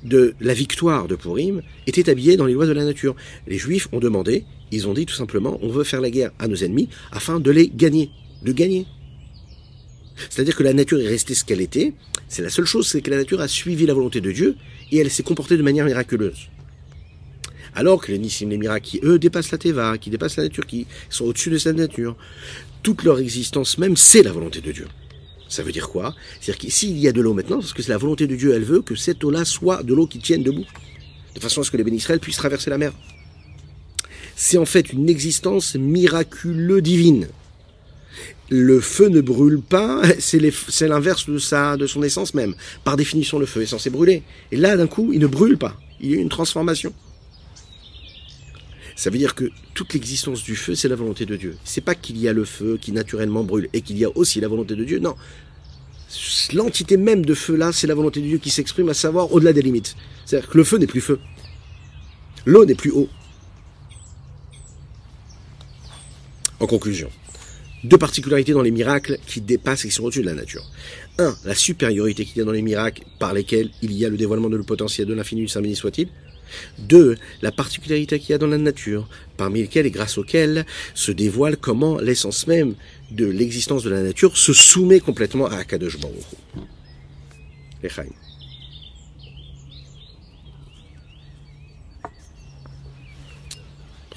[0.03, 3.13] de la victoire de Purim était habillé dans les lois de la nature.
[3.45, 6.47] Les Juifs ont demandé, ils ont dit tout simplement, on veut faire la guerre à
[6.47, 8.09] nos ennemis afin de les gagner,
[8.43, 8.85] de gagner.
[10.29, 11.93] C'est-à-dire que la nature est restée ce qu'elle était.
[12.27, 14.55] C'est la seule chose, c'est que la nature a suivi la volonté de Dieu
[14.91, 16.49] et elle s'est comportée de manière miraculeuse.
[17.75, 20.65] Alors que les Nissim, les miracles qui, eux, dépassent la Teva, qui dépassent la nature,
[20.65, 22.15] qui sont au-dessus de cette nature,
[22.83, 24.87] toute leur existence même, c'est la volonté de Dieu.
[25.47, 26.15] Ça veut dire quoi?
[26.39, 28.53] C'est-à-dire que s'il y a de l'eau maintenant, parce que c'est la volonté de Dieu,
[28.53, 30.65] elle veut que cette eau-là soit de l'eau qui tienne debout,
[31.35, 32.93] de façon à ce que les bénisraëls puissent traverser la mer.
[34.35, 37.27] C'est en fait une existence miraculeuse divine
[38.49, 42.55] le feu ne brûle pas, c'est l'inverse de, sa, de son essence même.
[42.83, 44.23] Par définition, le feu est censé brûler.
[44.51, 45.79] Et là, d'un coup, il ne brûle pas.
[46.01, 46.93] Il y a une transformation.
[48.95, 51.55] Ça veut dire que toute l'existence du feu, c'est la volonté de Dieu.
[51.63, 54.41] C'est pas qu'il y a le feu qui naturellement brûle et qu'il y a aussi
[54.41, 54.99] la volonté de Dieu.
[54.99, 55.15] Non.
[56.53, 59.53] L'entité même de feu là, c'est la volonté de Dieu qui s'exprime, à savoir au-delà
[59.53, 59.95] des limites.
[60.25, 61.19] C'est-à-dire que le feu n'est plus feu.
[62.45, 63.07] L'eau n'est plus eau.
[66.59, 67.09] En conclusion,
[67.83, 70.63] deux particularités dans les miracles qui dépassent et qui sont au-dessus de la nature.
[71.17, 74.17] Un, la supériorité qu'il y a dans les miracles par lesquels il y a le
[74.17, 76.09] dévoilement de le potentiel de l'infini du Saint béni soit-il.
[76.79, 80.65] Deux, la particularité qu'il y a dans la nature, parmi lesquelles et grâce auxquelles
[80.95, 82.73] se dévoile comment l'essence même
[83.11, 86.23] de l'existence de la nature se soumet complètement à Akadosh Baruch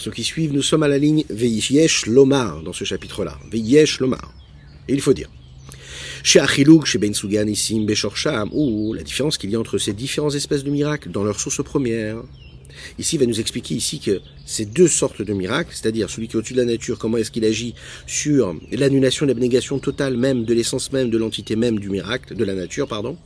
[0.02, 3.38] ceux qui suivent, nous sommes à la ligne Veiyesh Lomar dans ce chapitre-là.
[3.50, 4.34] Veiyesh Lomar.
[4.88, 5.28] Et il faut dire.
[6.24, 9.92] Chez Achiluk, chez Ben Sugan, Issim, Beshorsham, ou la différence qu'il y a entre ces
[9.92, 12.16] différentes espèces de miracles dans leur source première.
[12.98, 16.36] Ici, il va nous expliquer ici que ces deux sortes de miracles, c'est-à-dire celui qui
[16.36, 17.74] est au-dessus de la nature, comment est-ce qu'il agit
[18.06, 22.54] sur l'annulation, l'abnégation totale même de l'essence même, de l'entité même du miracle, de la
[22.54, 23.16] nature, pardon,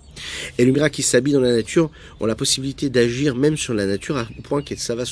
[0.58, 3.86] et le miracle qui s'habille dans la nature ont la possibilité d'agir même sur la
[3.86, 5.04] nature au point que ça va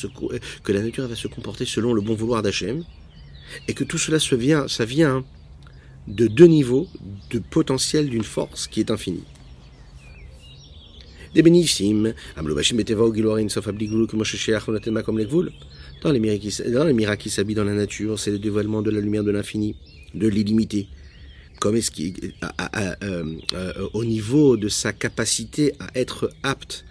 [0.62, 2.84] que la nature va se comporter selon le bon vouloir d'Hachem,
[3.68, 5.24] et que tout cela se vient, ça vient
[6.08, 6.88] de deux niveaux
[7.30, 9.24] de potentiel d'une force qui est infinie.
[11.34, 11.82] Des bénéfices,
[16.62, 19.30] dans les miracles qui s'habillent dans la nature, c'est le dévoilement de la lumière de
[19.30, 19.74] l'infini,
[20.14, 20.86] de l'illimité,
[21.60, 26.84] comme euh, euh, au niveau de sa capacité à être apte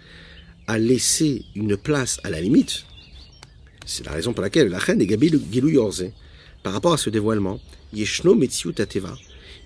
[0.66, 2.84] à laisser une place à la limite.
[3.86, 6.10] C'est la raison pour laquelle la reine est Gabi Yorze.
[6.62, 7.60] Par rapport à ce dévoilement,
[7.92, 9.14] Yeshno Metziut Ateva,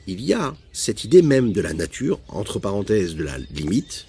[0.09, 4.08] il y a cette idée même de la nature, entre parenthèses de la limite,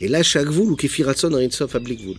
[0.00, 2.16] et là, chaque voul ou kefiratson voul.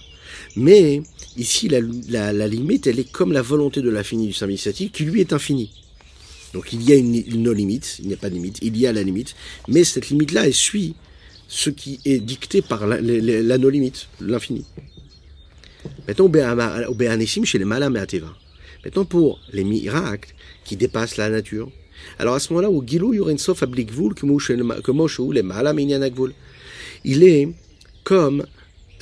[0.55, 1.01] Mais
[1.37, 5.33] ici, la, limite, elle est comme la volonté de l'infini du Saint qui lui est
[5.33, 5.71] infini.
[6.53, 8.87] Donc il y a une, une no-limite, il n'y a pas de limite, il y
[8.87, 9.35] a la limite,
[9.67, 10.95] mais cette limite-là, elle suit
[11.49, 14.65] ce qui est dicté par la, la, la no-limite, l'infini.
[16.07, 16.31] Maintenant,
[17.43, 20.33] chez les Maintenant, pour les miracles
[20.63, 21.69] qui dépassent la nature,
[22.19, 24.13] alors à ce moment-là, où Gilou Yurensof Ablikvul,
[27.05, 27.47] il est
[28.03, 28.45] comme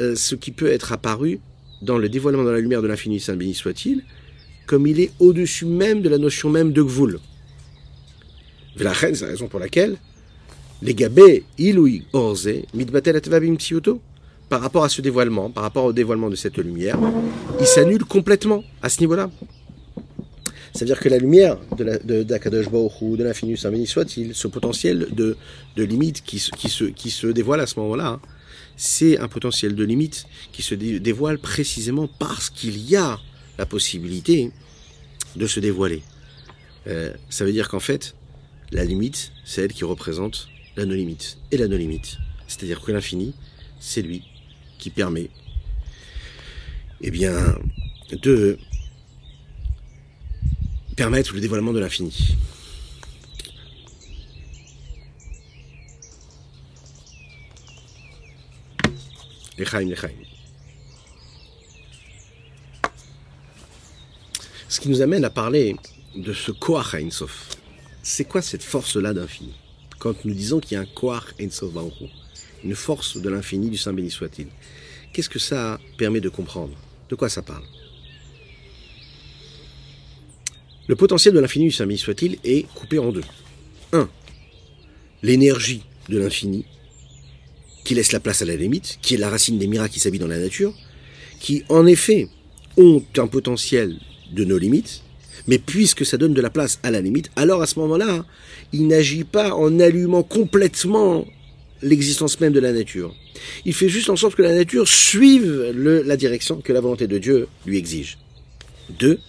[0.01, 1.39] euh, ce qui peut être apparu
[1.81, 4.03] dans le dévoilement de la lumière de l'infini, Saint béni soit-il,
[4.67, 7.19] comme il est au-dessus même de la notion même de Gvul.
[8.77, 9.97] C'est la raison pour laquelle
[10.81, 13.19] les gabé iloui orze mitbatel
[14.49, 16.99] par rapport à ce dévoilement, par rapport au dévoilement de cette lumière,
[17.59, 19.29] il s'annule complètement à ce niveau-là.
[20.73, 22.65] C'est-à-dire que la lumière de d'Akadosh
[23.01, 25.37] ou de l'infini Saint béni soit-il, ce potentiel de,
[25.75, 28.21] de limite qui, qui, se, qui se dévoile à ce moment-là, hein,
[28.75, 33.19] c'est un potentiel de limite qui se dévoile précisément parce qu'il y a
[33.59, 34.51] la possibilité
[35.35, 36.01] de se dévoiler.
[36.87, 38.15] Euh, ça veut dire qu'en fait,
[38.71, 41.37] la limite, c'est elle qui représente la non-limite.
[41.51, 43.35] Et la non-limite, c'est-à-dire que l'infini,
[43.79, 44.23] c'est lui
[44.79, 45.29] qui permet
[47.01, 47.57] eh bien,
[48.11, 48.57] de
[50.93, 52.35] permettre le dévoilement de l'infini.
[64.67, 65.75] Ce qui nous amène à parler
[66.15, 67.49] de ce Koach Sof.
[68.01, 69.53] C'est quoi cette force-là d'infini?
[69.99, 71.71] Quand nous disons qu'il y a un Koach Sof
[72.63, 74.47] une force de l'infini du Saint béni soit-il,
[75.11, 76.75] qu'est-ce que ça permet de comprendre?
[77.09, 77.63] De quoi ça parle?
[80.87, 83.23] Le potentiel de l'infini du béni soit-il est coupé en deux.
[83.93, 84.09] Un,
[85.21, 86.65] l'énergie de l'infini
[87.85, 90.19] qui laisse la place à la limite, qui est la racine des miracles qui s'habillent
[90.19, 90.73] dans la nature,
[91.39, 92.27] qui en effet
[92.77, 93.97] ont un potentiel
[94.31, 95.03] de nos limites,
[95.47, 98.25] mais puisque ça donne de la place à la limite, alors à ce moment-là,
[98.71, 101.25] il n'agit pas en allumant complètement
[101.81, 103.13] l'existence même de la nature.
[103.65, 107.17] Il fait juste en sorte que la nature suive la direction que la volonté de
[107.17, 108.17] Dieu lui exige.
[108.99, 109.19] Deux,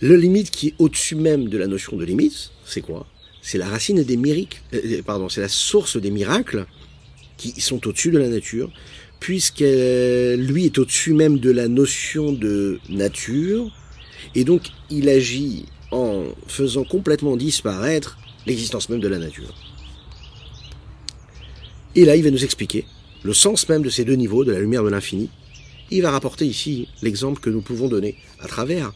[0.00, 3.06] le limite qui est au-dessus même de la notion de limite, c'est quoi?
[3.42, 6.66] C'est la racine des miracles, euh, pardon, c'est la source des miracles
[7.36, 8.70] qui sont au-dessus de la nature,
[9.20, 13.70] puisque lui est au-dessus même de la notion de nature,
[14.34, 19.54] et donc il agit en faisant complètement disparaître l'existence même de la nature.
[21.94, 22.84] Et là, il va nous expliquer
[23.22, 25.30] le sens même de ces deux niveaux, de la lumière de l'infini.
[25.90, 28.92] Il va rapporter ici l'exemple que nous pouvons donner à travers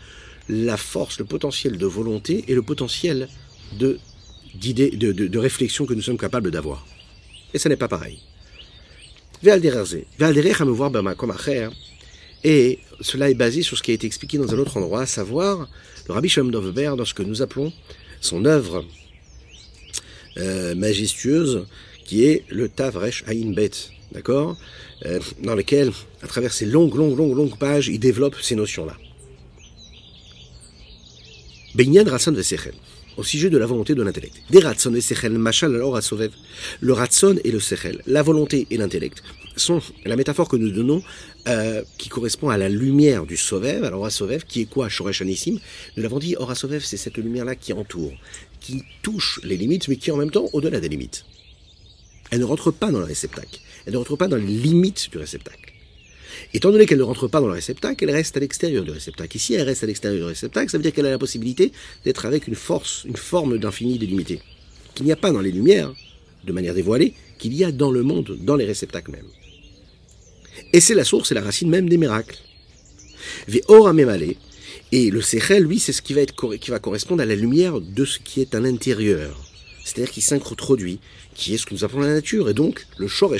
[0.52, 3.28] la force, le potentiel de volonté et le potentiel
[3.78, 3.98] de,
[4.54, 6.86] d'idée, de, de, réflexion que nous sommes capables d'avoir.
[7.54, 8.18] Et ça n'est pas pareil.
[12.44, 15.06] Et cela est basé sur ce qui a été expliqué dans un autre endroit, à
[15.06, 15.68] savoir
[16.06, 17.72] le Rabbi Shalom Dovber dans ce que nous appelons
[18.20, 18.84] son œuvre
[20.36, 21.66] euh, majestueuse,
[22.04, 23.70] qui est le Tavresh Ayin Bet,
[24.12, 24.56] d'accord
[25.06, 25.90] euh, Dans lequel,
[26.22, 28.96] à travers ces longues, longues, longues, longues pages, il développe ces notions-là.
[31.74, 32.74] Benyan Rassan Vesechel
[33.16, 34.34] au sujet de la volonté de l'intellect.
[34.50, 35.98] Des ratson et sechel, machal alors
[36.80, 39.22] Le ratson et le sechel, la volonté et l'intellect,
[39.56, 41.02] sont la métaphore que nous donnons
[41.48, 45.58] euh, qui correspond à la lumière du Sovev, alors Sovev, qui est quoi Shoresh Anissim
[45.96, 48.12] Nous l'avons dit, Ora Sovev, c'est cette lumière-là qui entoure,
[48.60, 51.24] qui touche les limites, mais qui est en même temps au-delà des limites.
[52.30, 55.18] Elle ne rentre pas dans le réceptacle, elle ne rentre pas dans les limites du
[55.18, 55.71] réceptacle.
[56.54, 59.36] Étant donné qu'elle ne rentre pas dans le réceptacle, elle reste à l'extérieur du réceptacle.
[59.36, 61.72] Ici, elle reste à l'extérieur du réceptacle, ça veut dire qu'elle a la possibilité
[62.04, 64.40] d'être avec une force, une forme d'infini délimité.
[64.94, 65.92] qu'il n'y a pas dans les lumières,
[66.44, 69.26] de manière dévoilée, qu'il y a dans le monde, dans les réceptacles même.
[70.72, 72.38] Et c'est la source et la racine même des miracles.
[74.92, 77.80] Et le Sechel, lui, c'est ce qui va, être, qui va correspondre à la lumière
[77.80, 79.40] de ce qui est à l'intérieur.
[79.84, 81.00] C'est-à-dire qui s'introduit,
[81.34, 83.38] qui est ce que nous appelons la nature, et donc le Shor et.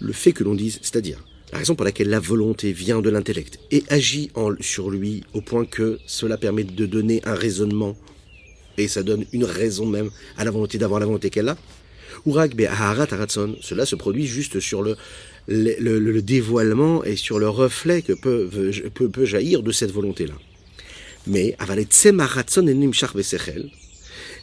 [0.00, 3.60] Le fait que l'on dise, c'est-à-dire la raison pour laquelle la volonté vient de l'intellect
[3.70, 7.96] et agit sur lui au point que cela permet de donner un raisonnement
[8.76, 11.56] et ça donne une raison même à la volonté d'avoir la volonté qu'elle a.
[12.26, 14.96] Cela se produit juste sur le,
[15.46, 18.48] le, dévoilement et sur le reflet que peut,
[18.94, 20.34] peut, peut jaillir de cette volonté-là.
[21.26, 21.54] Mais,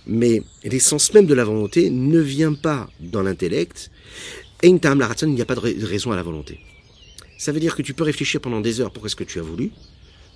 [0.05, 3.91] mais l'essence même de la volonté ne vient pas dans l'intellect.
[4.63, 6.59] Et il n'y a pas de raison à la volonté.
[7.37, 9.41] Ça veut dire que tu peux réfléchir pendant des heures pour ce que tu as
[9.41, 9.71] voulu,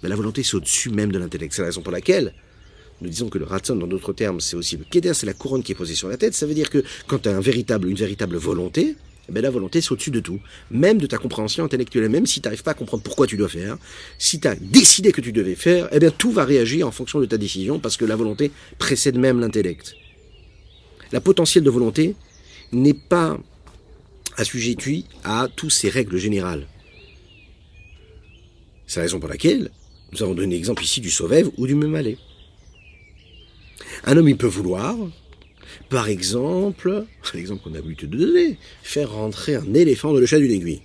[0.02, 1.54] mais la volonté c'est au-dessus même de l'intellect.
[1.54, 2.34] C'est la raison pour laquelle
[3.02, 5.64] nous disons que le ratson, dans d'autres termes, c'est aussi le keder, c'est la couronne
[5.64, 6.34] qui est posée sur la tête.
[6.34, 8.96] Ça veut dire que quand tu as un véritable, une véritable volonté,
[9.28, 12.10] eh bien, la volonté, c'est au-dessus de tout, même de ta compréhension intellectuelle.
[12.10, 13.78] Même si tu n'arrives pas à comprendre pourquoi tu dois faire,
[14.18, 17.20] si tu as décidé que tu devais faire, eh bien, tout va réagir en fonction
[17.20, 19.96] de ta décision, parce que la volonté précède même l'intellect.
[21.12, 22.16] La potentielle de volonté
[22.72, 23.38] n'est pas
[24.38, 26.68] assujettie à toutes ces règles générales.
[28.88, 29.72] C'est la raison pour laquelle
[30.12, 32.18] nous avons donné l'exemple ici du sauvève ou du memalé.
[34.04, 34.96] Un homme, il peut vouloir,
[35.90, 40.40] par exemple, l'exemple qu'on a l'habitude de donner, faire rentrer un éléphant dans le chat
[40.40, 40.82] d'une aiguille.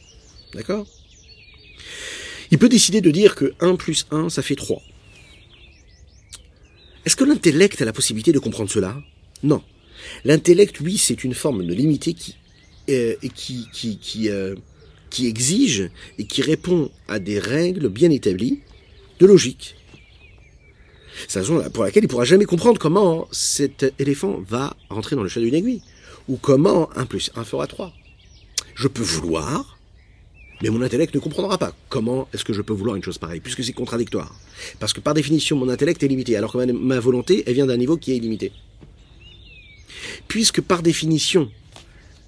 [0.54, 0.86] D'accord?
[2.50, 4.82] Il peut décider de dire que 1 plus 1, ça fait 3.
[7.06, 9.00] Est-ce que l'intellect a la possibilité de comprendre cela?
[9.42, 9.62] Non.
[10.24, 12.36] L'intellect, lui, c'est une forme de limité qui,
[12.90, 14.54] euh, qui, euh,
[15.08, 18.60] qui exige et qui répond à des règles bien établies
[19.18, 19.76] de logique.
[21.28, 25.22] C'est la raison pour laquelle il pourra jamais comprendre comment cet éléphant va rentrer dans
[25.22, 25.82] le chat d'une aiguille.
[26.28, 27.92] Ou comment 1 plus 1 fera 3.
[28.74, 29.78] Je peux vouloir,
[30.62, 31.74] mais mon intellect ne comprendra pas.
[31.88, 33.40] Comment est-ce que je peux vouloir une chose pareille?
[33.40, 34.34] Puisque c'est contradictoire.
[34.78, 37.76] Parce que par définition, mon intellect est limité, alors que ma, volonté, elle vient d'un
[37.76, 38.52] niveau qui est illimité.
[40.28, 41.50] Puisque par définition,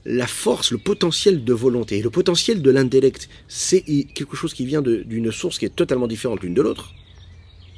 [0.05, 3.83] la force, le potentiel de volonté le potentiel de l'intellect, c'est
[4.15, 6.93] quelque chose qui vient d'une source qui est totalement différente l'une de l'autre,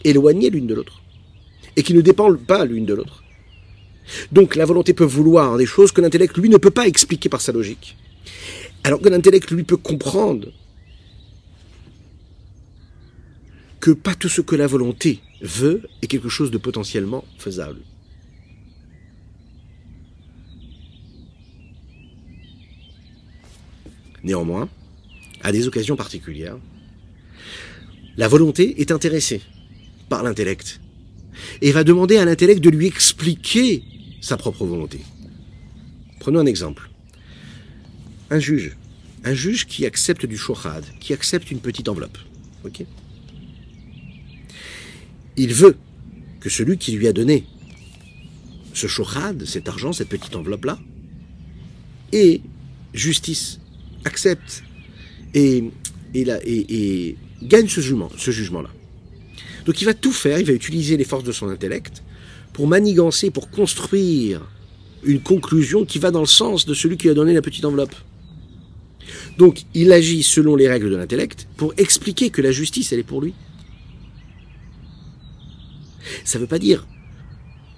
[0.05, 1.03] éloignée l'une de l'autre,
[1.76, 3.24] et qui ne dépend pas l'une de l'autre.
[4.32, 7.40] Donc la volonté peut vouloir des choses que l'intellect, lui, ne peut pas expliquer par
[7.40, 7.96] sa logique.
[8.82, 10.48] Alors que l'intellect, lui, peut comprendre
[13.80, 17.80] que pas tout ce que la volonté veut est quelque chose de potentiellement faisable.
[24.22, 24.70] Néanmoins,
[25.42, 26.56] à des occasions particulières,
[28.16, 29.42] la volonté est intéressée
[30.08, 30.80] par l'intellect
[31.61, 33.83] et va demander à l'intellect de lui expliquer
[34.20, 35.01] sa propre volonté.
[36.20, 36.90] Prenons un exemple.
[38.31, 38.77] Un juge.
[39.25, 42.18] Un juge qui accepte du shochad, qui accepte une petite enveloppe.
[45.37, 45.77] Il veut
[46.40, 47.44] que celui qui lui a donné
[48.73, 50.79] ce shochad, cet argent, cette petite enveloppe-là,
[52.12, 52.40] ait
[52.92, 53.61] justice
[54.05, 54.62] accepte
[55.35, 55.64] et,
[56.14, 58.70] et, gagne ce jugement, ce jugement-là.
[59.64, 62.03] Donc il va tout faire, il va utiliser les forces de son intellect
[62.53, 64.42] pour manigancer, pour construire
[65.03, 67.94] une conclusion qui va dans le sens de celui qui a donné la petite enveloppe.
[69.38, 73.05] Donc il agit selon les règles de l'intellect pour expliquer que la justice, elle est
[73.05, 73.35] pour lui.
[76.24, 76.87] Ça ne veut pas dire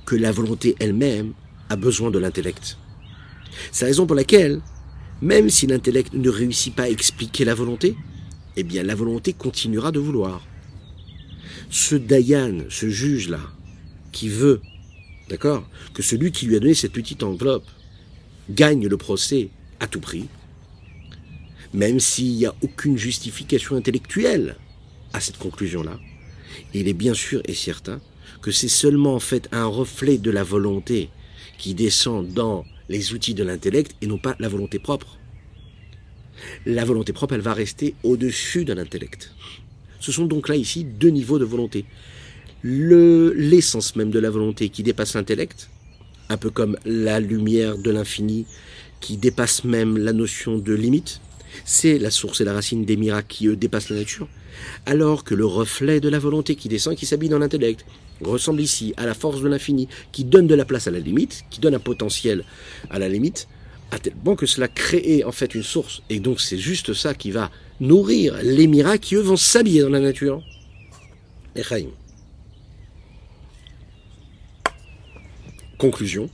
[0.04, 1.32] que la volonté elle-même
[1.68, 2.76] a besoin de l'intellect.
[3.72, 4.60] C'est la raison pour laquelle
[5.22, 7.96] même si l'intellect ne réussit pas à expliquer la volonté,
[8.56, 10.42] eh bien la volonté continuera de vouloir.
[11.70, 13.40] Ce Dayan, ce juge-là,
[14.12, 14.60] qui veut,
[15.28, 17.66] d'accord, que celui qui lui a donné cette petite enveloppe
[18.50, 19.50] gagne le procès
[19.80, 20.26] à tout prix,
[21.74, 24.56] même s'il n'y a aucune justification intellectuelle
[25.12, 25.98] à cette conclusion-là,
[26.72, 28.00] il est bien sûr et certain
[28.42, 31.10] que c'est seulement en fait un reflet de la volonté
[31.58, 35.18] qui descend dans les outils de l'intellect et non pas la volonté propre.
[36.64, 39.32] La volonté propre, elle va rester au-dessus de l'intellect.
[40.00, 41.84] Ce sont donc là ici deux niveaux de volonté.
[42.62, 45.70] L'essence même de la volonté qui dépasse l'intellect,
[46.28, 48.46] un peu comme la lumière de l'infini
[49.00, 51.20] qui dépasse même la notion de limite,
[51.64, 54.28] c'est la source et la racine des miracles qui, eux, dépassent la nature,
[54.84, 57.84] alors que le reflet de la volonté qui descend et qui s'habille dans l'intellect
[58.22, 61.44] ressemble ici à la force de l'infini qui donne de la place à la limite,
[61.50, 62.44] qui donne un potentiel
[62.90, 63.48] à la limite,
[63.90, 66.02] à tel point que cela crée en fait une source.
[66.10, 67.50] Et donc c'est juste ça qui va
[67.80, 70.42] nourrir les miracles qui, eux, vont s'habiller dans la nature.
[71.54, 71.88] Echaim.
[75.78, 76.30] Conclusion.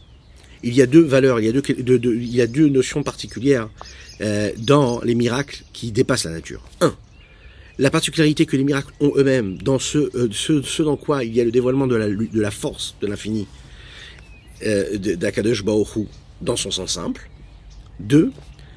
[0.63, 3.69] Il y a deux valeurs, il y a deux, il y a deux notions particulières
[4.21, 6.63] euh, dans les miracles qui dépassent la nature.
[6.81, 6.95] Un,
[7.79, 11.35] la particularité que les miracles ont eux-mêmes, dans ce, euh, ce, ce, dans quoi il
[11.35, 13.49] y a le dévoilement de la, de la force de l'infini
[14.65, 15.65] euh, d'Akadosh
[16.41, 17.29] dans son sens simple.
[17.99, 18.33] Deux,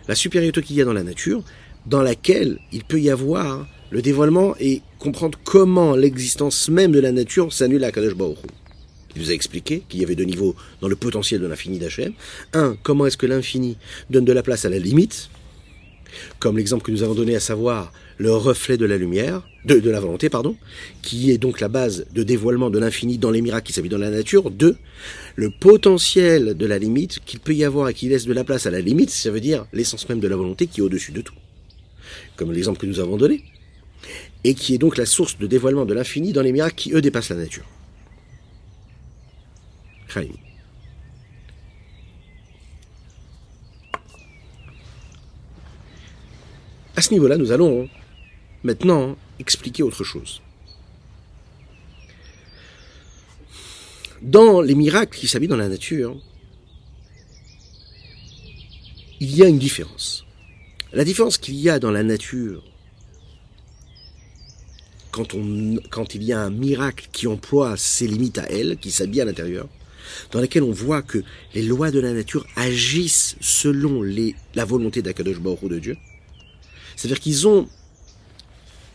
[0.07, 1.43] la supériorité qu'il y a dans la nature,
[1.85, 7.11] dans laquelle il peut y avoir le dévoilement et comprendre comment l'existence même de la
[7.11, 8.47] nature s'annule à Akadosh Baoru.
[9.15, 12.11] Il nous a expliqué qu'il y avait deux niveaux dans le potentiel de l'infini d'Hachem.
[12.53, 13.77] Un, comment est-ce que l'infini
[14.09, 15.29] donne de la place à la limite,
[16.39, 19.89] comme l'exemple que nous avons donné à savoir le reflet de la lumière, de, de
[19.89, 20.55] la volonté, pardon,
[21.01, 23.97] qui est donc la base de dévoilement de l'infini dans les miracles qui s'habillent dans
[23.97, 24.51] la nature.
[24.51, 24.75] Deux,
[25.35, 28.65] le potentiel de la limite qu'il peut y avoir et qui laisse de la place
[28.65, 31.21] à la limite, ça veut dire l'essence même de la volonté qui est au-dessus de
[31.21, 31.35] tout.
[32.35, 33.43] Comme l'exemple que nous avons donné.
[34.43, 37.01] Et qui est donc la source de dévoilement de l'infini dans les miracles qui, eux,
[37.01, 37.65] dépassent la nature.
[46.95, 47.89] À ce niveau-là, nous allons
[48.63, 50.41] maintenant expliquer autre chose.
[54.21, 56.15] Dans les miracles qui s'habillent dans la nature,
[59.19, 60.25] il y a une différence.
[60.95, 62.63] La différence qu'il y a dans la nature,
[65.11, 69.25] quand, il y a un miracle qui emploie ses limites à elle, qui s'habille à
[69.25, 69.67] l'intérieur,
[70.31, 71.21] dans laquelle on voit que
[71.53, 74.03] les lois de la nature agissent selon
[74.55, 75.97] la volonté d'Akadosh Baruch de Dieu.
[76.95, 77.67] C'est-à-dire qu'ils ont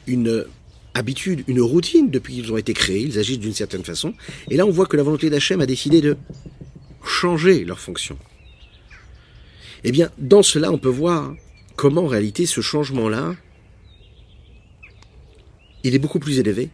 [0.07, 0.47] une
[0.95, 4.15] habitude, une routine depuis qu'ils ont été créés, ils agissent d'une certaine façon.
[4.49, 6.17] Et là, on voit que la volonté d'Hachem a décidé de
[7.05, 8.17] changer leur fonction.
[9.85, 11.35] Eh bien, dans cela, on peut voir
[11.81, 13.35] comment en réalité ce changement-là,
[15.83, 16.69] il est beaucoup plus élevé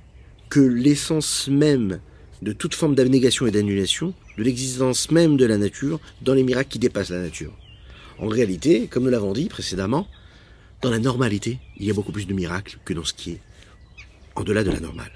[0.49, 2.01] que l'essence même
[2.43, 6.71] de toute forme d'abnégation et d'annulation de l'existence même de la nature dans les miracles
[6.71, 7.57] qui dépassent la nature.
[8.19, 10.09] En réalité, comme nous l'avons dit précédemment,
[10.83, 13.41] dans la normalité, il y a beaucoup plus de miracles que dans ce qui est
[14.35, 15.13] en delà de la normale.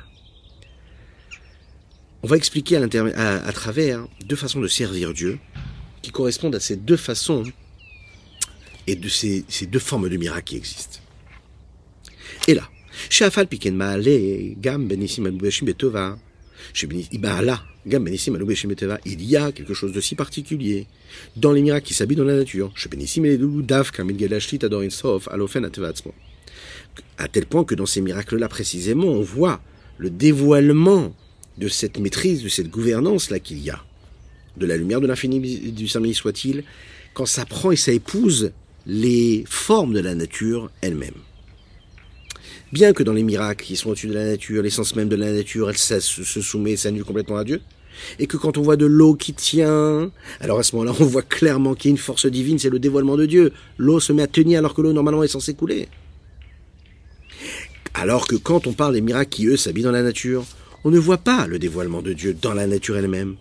[2.23, 5.41] On va expliquer à, travers deux façons de servir Dieu
[6.01, 7.43] qui correspondent à ces deux façons
[8.91, 10.99] et de ces, deux formes de miracles qui existent.
[12.49, 12.69] Et là,
[17.87, 20.87] Gam Betova, il y a quelque chose de si particulier
[21.37, 22.73] dans les miracles qui s'habillent dans la nature.
[27.17, 29.63] À tel point que dans ces miracles-là, précisément, on voit
[29.99, 31.15] le dévoilement
[31.59, 33.85] de cette maîtrise, de cette gouvernance-là qu'il y a.
[34.57, 35.39] De la lumière de l'infini
[35.71, 36.65] du Saint soit-il,
[37.15, 38.53] quand ça prend et ça épouse
[38.87, 41.15] les formes de la nature elle-même.
[42.73, 45.33] Bien que dans les miracles qui sont au-dessus de la nature, l'essence même de la
[45.33, 47.61] nature, elle se, soumet, s'annule complètement à Dieu,
[48.19, 51.23] et que quand on voit de l'eau qui tient, alors à ce moment-là, on voit
[51.23, 53.53] clairement qu'il y a une force divine, c'est le dévoilement de Dieu.
[53.77, 55.89] L'eau se met à tenir alors que l'eau normalement est censée couler.
[57.95, 60.45] Alors que quand on parle des miracles qui, eux, s'habillent dans la nature,
[60.85, 63.35] on ne voit pas le dévoilement de Dieu dans la nature elle-même.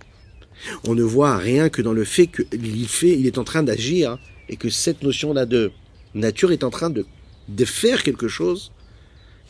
[0.86, 4.18] On ne voit rien que dans le fait qu'il fait, il est en train d'agir,
[4.50, 5.72] et que cette notion-là de
[6.14, 7.06] nature est en train de,
[7.48, 8.72] de faire quelque chose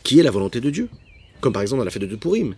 [0.02, 0.88] qui est la volonté de Dieu.
[1.40, 2.54] Comme par exemple dans la fête de Purim,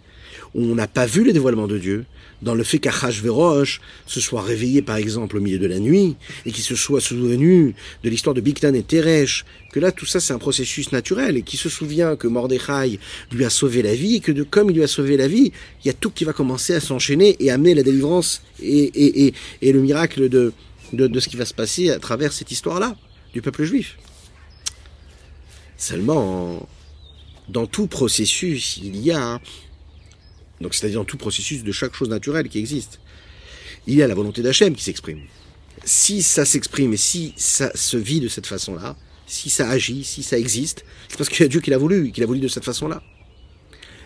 [0.57, 2.05] où on n'a pas vu le dévoilement de Dieu,
[2.43, 6.51] dans le fait qu'Achashverosh se soit réveillé par exemple au milieu de la nuit, et
[6.51, 10.33] qu'il se soit souvenu de l'histoire de Bigtan et Teresh, que là tout ça c'est
[10.33, 12.99] un processus naturel, et qui se souvient que Mordechai
[13.31, 15.53] lui a sauvé la vie, et que de, comme il lui a sauvé la vie,
[15.85, 19.27] il y a tout qui va commencer à s'enchaîner et amener la délivrance et, et,
[19.27, 20.53] et, et le miracle de,
[20.93, 22.97] de, ce qui va se passer à travers cette histoire-là,
[23.33, 23.99] du peuple juif.
[25.77, 26.69] Seulement,
[27.49, 29.41] dans tout processus, il y a,
[30.61, 33.01] donc c'est-à-dire dans tout processus de chaque chose naturelle qui existe,
[33.87, 35.23] il y a la volonté d'Hachem qui s'exprime.
[35.85, 40.23] Si ça s'exprime et si ça se vit de cette façon-là, si ça agit, si
[40.23, 42.49] ça existe, c'est parce qu'il y a Dieu qui l'a voulu, qu'il a voulu de
[42.49, 43.03] cette façon-là.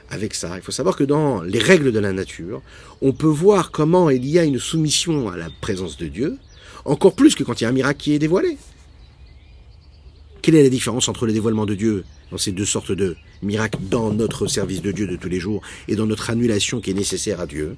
[0.09, 2.63] Avec ça, il faut savoir que dans les règles de la nature,
[3.03, 6.39] on peut voir comment il y a une soumission à la présence de Dieu,
[6.85, 8.57] encore plus que quand il y a un miracle qui est dévoilé.
[10.43, 13.79] Quelle est la différence entre le dévoilement de Dieu dans ces deux sortes de miracles
[13.91, 16.95] dans notre service de Dieu de tous les jours et dans notre annulation qui est
[16.95, 17.77] nécessaire à Dieu?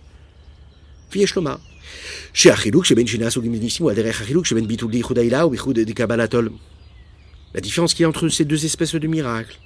[7.54, 9.58] La différence qu'il y a entre ces deux espèces de miracles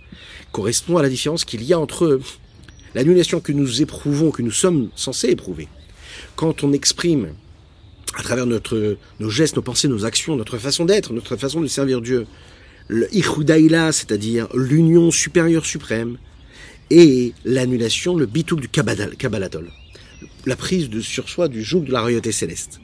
[0.52, 2.20] correspond à la différence qu'il y a entre
[2.94, 5.66] l'annulation que nous éprouvons, que nous sommes censés éprouver,
[6.36, 7.34] quand on exprime
[8.14, 11.66] à travers notre, nos gestes, nos pensées, nos actions, notre façon d'être, notre façon de
[11.66, 12.26] servir Dieu,
[12.88, 13.08] le
[13.92, 16.18] c'est-à-dire l'union supérieure suprême,
[16.90, 19.70] et l'annulation, le bitouk du Kabbalatol.
[20.44, 22.80] la prise de, sur soi du joug de la royauté céleste.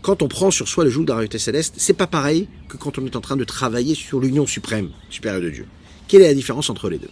[0.00, 2.78] Quand on prend sur soi le joug de la royauté céleste, c'est pas pareil que
[2.78, 5.66] quand on est en train de travailler sur l'union suprême, supérieure de Dieu.
[6.08, 7.10] Quelle est la différence entre les deux?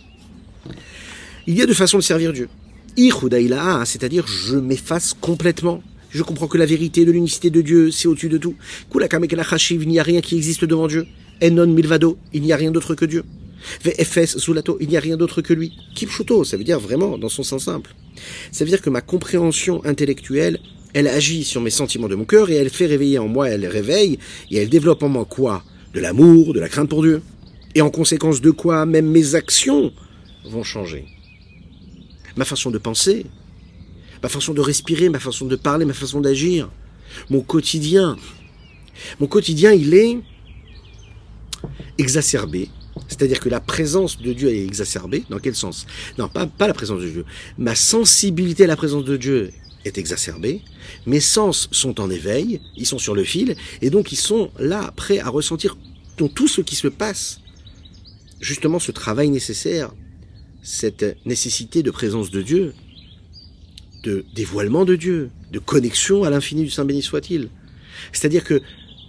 [1.47, 2.49] Il y a deux façons de servir Dieu.
[2.97, 5.82] Ihudaïla, c'est-à-dire je m'efface complètement.
[6.15, 8.55] Je comprends que la vérité de l'unicité de Dieu, c'est au-dessus de tout.
[8.95, 11.09] il n'y a rien qui existe devant Dieu.
[11.43, 13.25] Enon milvado, il n'y a rien d'autre que Dieu.
[13.83, 15.73] VFS Zulato, il n'y a rien d'autre que lui.
[15.97, 17.97] Kipchuto, ça veut dire vraiment dans son sens simple.
[18.53, 20.61] Ça veut dire que ma compréhension intellectuelle,
[20.93, 23.67] elle agit sur mes sentiments de mon cœur et elle fait réveiller en moi, elle
[23.67, 24.21] réveille
[24.53, 25.65] et elle développe en moi quoi?
[25.95, 27.23] De l'amour, de la crainte pour Dieu.
[27.75, 29.93] Et en conséquence de quoi même mes actions
[30.45, 31.07] vont changer.
[32.37, 33.27] Ma façon de penser,
[34.25, 36.70] ma façon de respirer, ma façon de parler, ma façon d'agir,
[37.29, 38.16] mon quotidien.
[39.20, 40.18] Mon quotidien, il est
[41.99, 42.70] exacerbé
[43.09, 45.25] c'est-à-dire que la présence de Dieu est exacerbée.
[45.29, 45.87] Dans quel sens?
[46.16, 47.25] Non, pas, la présence de Dieu.
[47.59, 49.53] Ma sensibilité à la présence de Dieu
[49.85, 50.62] est exacerbée.
[51.05, 54.93] Mes sens sont en éveil, ils sont sur le fil, et donc ils sont là,
[54.97, 55.77] prêts à ressentir
[56.16, 57.41] tout ce qui se passe.
[58.41, 59.93] Justement, ce travail nécessaire,
[60.62, 62.75] cette nécessité de présence de Dieu,
[64.05, 67.49] de dévoilement de Dieu, de connexion à l'infini du Saint béni soit-il.
[68.13, 68.61] C'est-à-dire que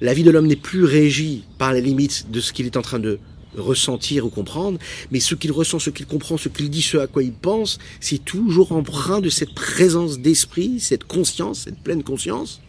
[0.02, 2.82] la vie de l'homme n'est plus régie par les limites de ce qu'il est en
[2.82, 3.20] train de
[3.56, 4.80] ressentir ou comprendre,
[5.12, 7.78] mais ce qu'il ressent, ce qu'il comprend, ce qu'il dit, ce à quoi il pense,
[8.00, 12.62] c'est toujours empreint de cette présence d'esprit, cette conscience, cette pleine conscience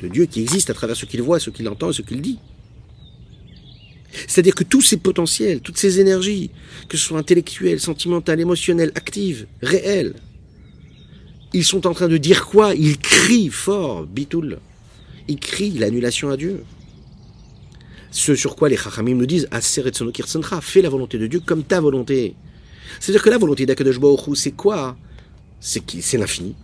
[0.00, 2.22] de Dieu qui existe à travers ce qu'il voit, ce qu'il entend et ce qu'il
[2.22, 2.38] dit.
[4.26, 6.50] C'est-à-dire que tous ces potentiels, toutes ces énergies,
[6.88, 10.14] que ce soit intellectuelles, sentimentales, émotionnelles, actives, réelles,
[11.52, 12.74] ils sont en train de dire quoi?
[12.74, 14.58] Ils crient fort, bitoul.
[15.28, 16.64] Ils crient l'annulation à Dieu.
[18.10, 19.48] Ce sur quoi les Chachamim nous disent
[20.60, 22.34] fais la volonté de Dieu comme ta volonté.
[23.00, 23.98] C'est-à-dire que la volonté d'Akadosh
[24.34, 24.96] c'est quoi?
[25.60, 26.54] C'est c'est l'infini.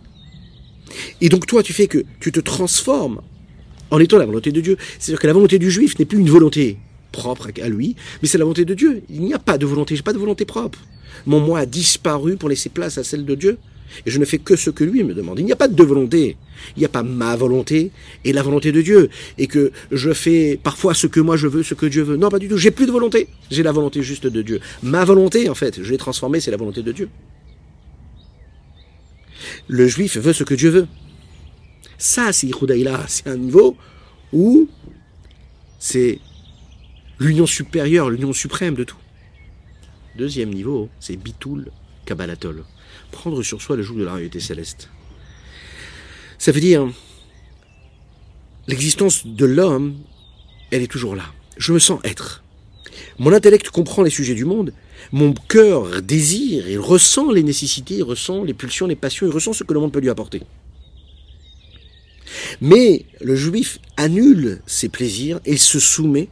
[1.21, 3.21] Et donc toi, tu fais que tu te transformes
[3.91, 4.77] en étant la volonté de Dieu.
[4.99, 6.77] C'est-à-dire que la volonté du juif n'est plus une volonté
[7.11, 9.01] propre à lui, mais c'est la volonté de Dieu.
[9.09, 10.79] Il n'y a pas de volonté, j'ai pas de volonté propre.
[11.25, 13.57] Mon moi a disparu pour laisser place à celle de Dieu.
[14.05, 15.39] Et je ne fais que ce que lui me demande.
[15.39, 16.37] Il n'y a pas de volonté.
[16.75, 17.91] Il n'y a pas ma volonté
[18.25, 19.09] et la volonté de Dieu.
[19.37, 22.17] Et que je fais parfois ce que moi je veux, ce que Dieu veut.
[22.17, 22.57] Non, pas du tout.
[22.57, 23.27] J'ai plus de volonté.
[23.51, 24.59] J'ai la volonté juste de Dieu.
[24.83, 27.09] Ma volonté, en fait, je l'ai transformée, c'est la volonté de Dieu.
[29.67, 30.87] Le juif veut ce que Dieu veut.
[31.97, 33.05] Ça, c'est Ihudaïla.
[33.07, 33.75] C'est un niveau
[34.31, 34.67] où
[35.79, 36.19] c'est
[37.19, 38.97] l'union supérieure, l'union suprême de tout.
[40.17, 41.71] Deuxième niveau, c'est Bitoul
[42.05, 42.63] Kabbalatol
[43.11, 44.89] prendre sur soi le joug de la réalité céleste.
[46.37, 46.87] Ça veut dire,
[48.67, 49.95] l'existence de l'homme,
[50.71, 51.25] elle est toujours là.
[51.57, 52.43] Je me sens être.
[53.17, 54.73] Mon intellect comprend les sujets du monde,
[55.11, 59.53] mon cœur désire, il ressent les nécessités, il ressent les pulsions, les passions, il ressent
[59.53, 60.41] ce que le monde peut lui apporter.
[62.61, 66.29] Mais le juif annule ses plaisirs et se soumet.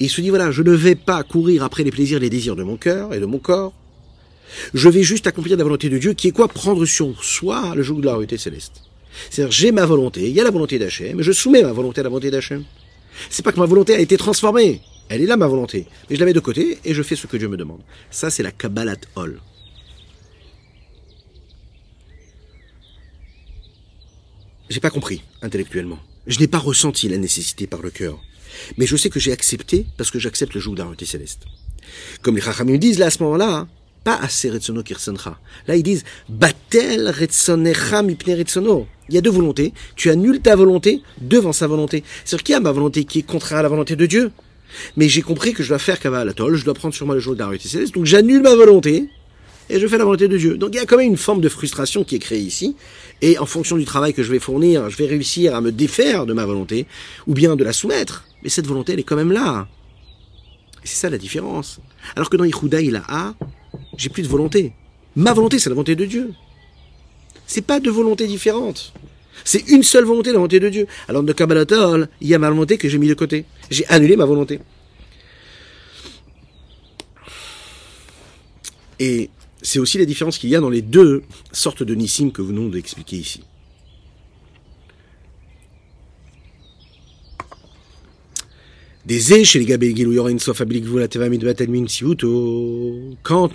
[0.00, 2.56] Et il se dit, voilà, je ne vais pas courir après les plaisirs, les désirs
[2.56, 3.72] de mon cœur et de mon corps.
[4.74, 7.82] Je vais juste accomplir la volonté de Dieu, qui est quoi Prendre sur soi le
[7.82, 8.82] joug de la réalité céleste.
[9.30, 12.00] C'est-à-dire, j'ai ma volonté, il y a la volonté d'Hachem, mais je soumets ma volonté
[12.00, 12.64] à la volonté d'Hachem.
[13.30, 14.80] C'est pas que ma volonté a été transformée.
[15.08, 15.86] Elle est là, ma volonté.
[16.08, 17.80] Mais je la mets de côté et je fais ce que Dieu me demande.
[18.10, 19.40] Ça, c'est la Kabbalat Hol.
[24.68, 25.98] J'ai pas compris, intellectuellement.
[26.26, 28.20] Je n'ai pas ressenti la nécessité par le cœur.
[28.76, 31.44] Mais je sais que j'ai accepté parce que j'accepte le joug de la réalité céleste.
[32.22, 33.68] Comme les Chachamim disent là à ce moment-là, hein,
[34.04, 34.82] pas assez retsono
[35.66, 38.86] Là, ils disent batel retsonecha mipne retsono.
[39.08, 39.72] Il y a deux volontés.
[39.96, 42.04] Tu annules ta volonté devant sa volonté.
[42.24, 44.30] C'est-à-dire qu'il y a ma volonté qui est contraire à la volonté de Dieu.
[44.96, 47.34] Mais j'ai compris que je dois faire Kavalatol, je dois prendre sur moi le jour
[47.34, 47.94] de la céleste.
[47.94, 49.08] Donc j'annule ma volonté
[49.70, 50.56] et je fais la volonté de Dieu.
[50.56, 52.76] Donc il y a quand même une forme de frustration qui est créée ici.
[53.22, 56.26] Et en fonction du travail que je vais fournir, je vais réussir à me défaire
[56.26, 56.86] de ma volonté
[57.26, 58.24] ou bien de la soumettre.
[58.42, 59.66] Mais cette volonté, elle est quand même là.
[60.84, 61.80] C'est ça la différence.
[62.14, 63.34] Alors que dans Ihuda, il a
[63.96, 64.72] j'ai plus de volonté.
[65.16, 66.32] Ma volonté, c'est la volonté de Dieu.
[67.46, 68.92] C'est pas deux volontés différentes.
[69.44, 70.86] C'est une seule volonté, la volonté de Dieu.
[71.08, 73.44] Alors, de Kabbalatol, il y a ma volonté que j'ai mis de côté.
[73.70, 74.60] J'ai annulé ma volonté.
[79.00, 79.30] Et
[79.62, 82.48] c'est aussi la différence qu'il y a dans les deux sortes de nissim que vous
[82.48, 83.42] venons d'expliquer ici.
[89.08, 89.14] Quand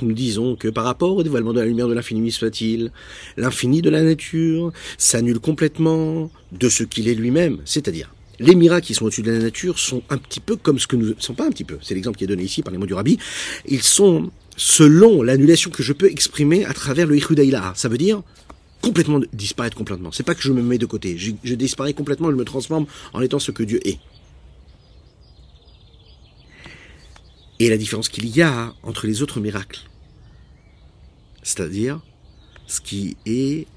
[0.02, 2.92] nous disons que par rapport au dévoilement de la lumière de l'infini soit-il,
[3.38, 8.96] l'infini de la nature s'annule complètement de ce qu'il est lui-même, c'est-à-dire les miracles qui
[8.96, 11.46] sont au-dessus de la nature sont un petit peu comme ce que nous sont pas
[11.46, 13.20] un petit peu, c'est l'exemple qui est donné ici par les mots du rabbi,
[13.68, 17.74] ils sont selon l'annulation que je peux exprimer à travers le Ichudaïla.
[17.76, 18.24] Ça veut dire
[18.82, 20.12] complètement disparaître complètement.
[20.12, 21.16] C'est pas que je me mets de côté.
[21.18, 24.00] Je, je disparais complètement, je me transforme en étant ce que Dieu est.
[27.60, 29.82] Et la différence qu'il y a entre les autres miracles,
[31.44, 32.02] c'est-à-dire
[32.68, 33.68] ce qui est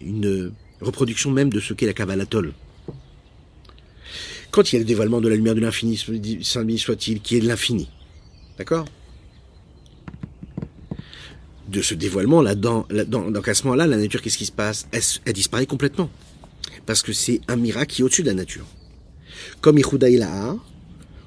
[0.00, 2.52] une reproduction même de ce qu'est la Kabbalatol.
[4.50, 5.96] Quand il y a le dévoilement de la lumière de l'infini,
[6.42, 7.90] saint soit-il, qui est de l'infini,
[8.58, 8.86] d'accord?
[11.68, 14.88] De ce dévoilement, là, dans, dans ce moment-là, la nature, qu'est-ce qui se passe?
[14.92, 16.08] Elle, disparaît complètement.
[16.86, 18.66] Parce que c'est un miracle qui est au-dessus de la nature.
[19.60, 20.08] Comme Ihuda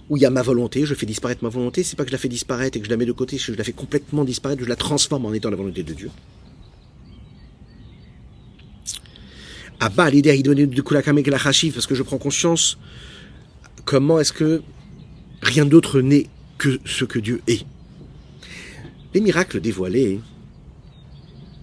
[0.10, 2.16] où il y a ma volonté, je fais disparaître ma volonté, c'est pas que je
[2.16, 4.64] la fais disparaître et que je la mets de côté, je la fais complètement disparaître,
[4.64, 6.10] je la transforme en étant la volonté de Dieu.
[9.95, 12.78] bas l'idée de parce que je prends conscience
[13.86, 14.62] comment est-ce que
[15.41, 17.66] rien d'autre n'est que ce que Dieu est.
[19.14, 20.20] Les miracles dévoilés,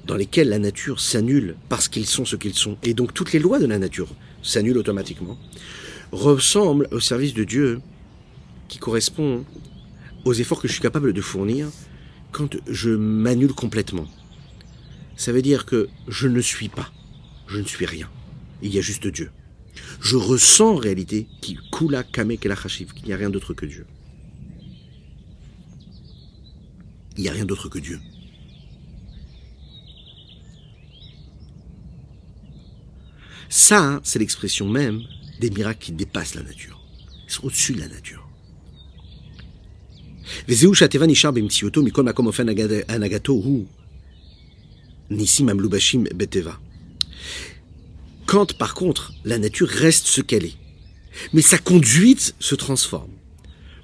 [0.06, 3.38] dans lesquels la nature s'annule parce qu'ils sont ce qu'ils sont, et donc toutes les
[3.38, 4.08] lois de la nature
[4.42, 5.36] s'annulent automatiquement,
[6.12, 7.80] ressemblent au service de Dieu
[8.68, 9.44] qui correspond
[10.24, 11.68] aux efforts que je suis capable de fournir
[12.32, 14.06] quand je m'annule complètement.
[15.16, 16.92] Ça veut dire que je ne suis pas,
[17.46, 18.08] je ne suis rien.
[18.62, 19.30] Il y a juste Dieu.
[20.00, 23.86] Je ressens en réalité qu'il qu'il n'y a rien d'autre que Dieu.
[27.16, 28.00] Il n'y a rien d'autre que Dieu.
[33.48, 35.02] Ça, hein, c'est l'expression même
[35.40, 36.80] des miracles qui dépassent la nature.
[37.26, 38.28] Ils sont au-dessus de la nature.
[48.26, 50.56] Quand, par contre, la nature reste ce qu'elle est,
[51.32, 53.10] mais sa conduite se transforme.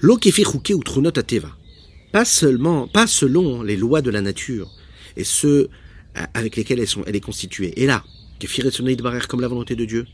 [0.03, 0.19] ou
[2.13, 4.71] Pas seulement, pas selon les lois de la nature
[5.17, 5.69] et ceux
[6.35, 7.73] avec lesquels elle est constituée.
[7.81, 8.05] Et là,
[9.29, 10.07] comme la volonté de Dieu.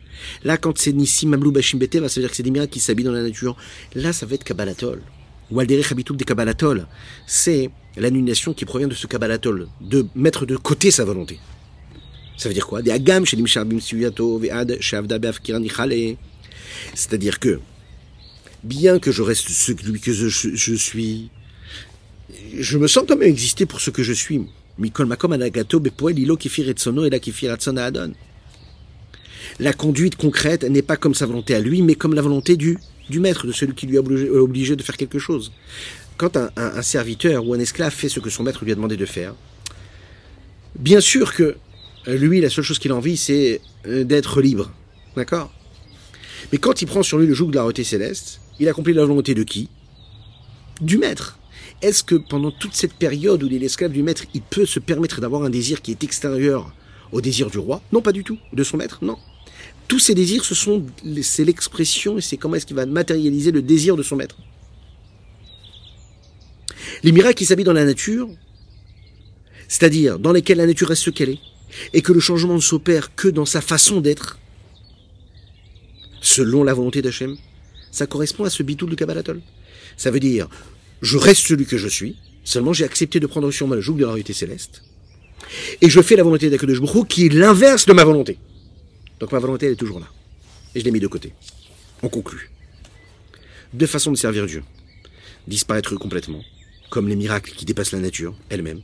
[0.44, 2.80] Là, quand c'est Nissim Mamlou Bashim Beteva, ça veut dire que c'est des miracles qui
[2.80, 3.56] s'habillent dans la nature.
[3.94, 5.00] Là, ça va être Kabbalatol
[5.50, 6.86] ou Alderech Habitouk des Kabbalatol,
[7.26, 11.38] c'est l'annulation qui provient de ce Kabbalatol, de mettre de côté sa volonté.
[12.36, 12.80] Ça veut dire quoi?
[16.94, 17.60] C'est-à-dire que,
[18.62, 21.30] bien que je reste celui que je, je, suis,
[22.56, 24.42] je me sens quand même exister pour ce que je suis.
[24.78, 25.16] La
[29.72, 32.78] conduite concrète n'est pas comme sa volonté à lui, mais comme la volonté du
[33.08, 35.52] du maître, de celui qui lui a obligé, de faire quelque chose.
[36.16, 39.06] Quand un, serviteur ou un esclave fait ce que son maître lui a demandé de
[39.06, 39.34] faire,
[40.78, 41.56] bien sûr que
[42.06, 44.70] euh, lui, la seule chose qu'il a envie, c'est euh, d'être libre.
[45.16, 45.52] D'accord?
[46.52, 49.04] Mais quand il prend sur lui le joug de la royauté céleste, il accomplit la
[49.04, 49.68] volonté de qui?
[50.80, 51.38] Du maître.
[51.82, 54.80] Est-ce que pendant toute cette période où il est l'esclave du maître, il peut se
[54.80, 56.72] permettre d'avoir un désir qui est extérieur
[57.12, 57.80] au désir du roi?
[57.92, 58.38] Non, pas du tout.
[58.52, 58.98] De son maître?
[59.02, 59.16] Non
[59.88, 60.84] tous ces désirs, ce sont,
[61.22, 64.36] c'est l'expression et c'est comment est-ce qu'il va matérialiser le désir de son maître.
[67.02, 68.28] Les miracles qui s'habillent dans la nature,
[69.66, 71.38] c'est-à-dire dans lesquels la nature reste ce qu'elle est,
[71.94, 74.38] et que le changement ne s'opère que dans sa façon d'être,
[76.20, 77.36] selon la volonté d'Hachem,
[77.90, 79.40] ça correspond à ce bitoul du Kabbalatol.
[79.96, 80.48] Ça veut dire,
[81.00, 83.94] je reste celui que je suis, seulement j'ai accepté de prendre sur moi le joug
[83.94, 84.82] de la réalité céleste,
[85.80, 88.38] et je fais la volonté d'Akadosh qui est l'inverse de ma volonté.
[89.20, 90.06] Donc ma volonté, elle est toujours là.
[90.74, 91.32] Et je l'ai mis de côté.
[92.02, 92.50] On conclut.
[93.72, 94.62] Deux façons de servir Dieu.
[95.46, 96.42] Disparaître complètement,
[96.90, 98.80] comme les miracles qui dépassent la nature elle-même.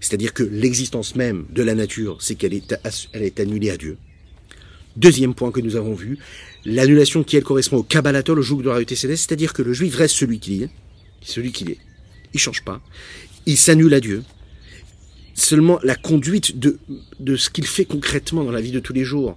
[0.00, 2.74] C'est-à-dire que l'existence même de la nature, c'est qu'elle est,
[3.12, 3.96] elle est annulée à Dieu.
[4.96, 6.18] Deuxième point que nous avons vu,
[6.64, 9.94] l'annulation qui elle correspond au Kabbalatol, au joug de la réalité c'est-à-dire que le juif
[9.94, 10.70] reste celui qu'il est,
[11.22, 11.78] celui qu'il est.
[12.32, 12.80] Il change pas.
[13.46, 14.22] Il s'annule à Dieu
[15.36, 16.78] seulement la conduite de,
[17.20, 19.36] de ce qu'il fait concrètement dans la vie de tous les jours,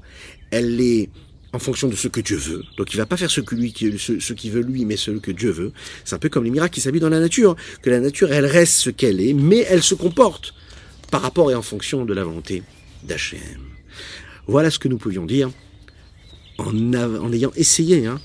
[0.49, 1.09] elle est
[1.51, 2.63] en fonction de ce que Dieu veut.
[2.77, 5.11] Donc il va pas faire ce que lui, ce, ce qu'il veut lui, mais ce
[5.11, 5.73] que Dieu veut.
[6.05, 8.45] C'est un peu comme les miracles qui s'habillent dans la nature, que la nature, elle
[8.45, 10.53] reste ce qu'elle est, mais elle se comporte
[11.11, 12.63] par rapport et en fonction de la volonté
[13.03, 13.39] d'Hachem.
[14.47, 15.49] Voilà ce que nous pouvions dire
[16.59, 18.19] en, en ayant essayé hein,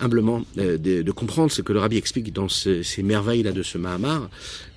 [0.00, 4.28] humblement euh, de, comprendre ce que le rabbi explique dans ces merveilles-là de ce Mahamar,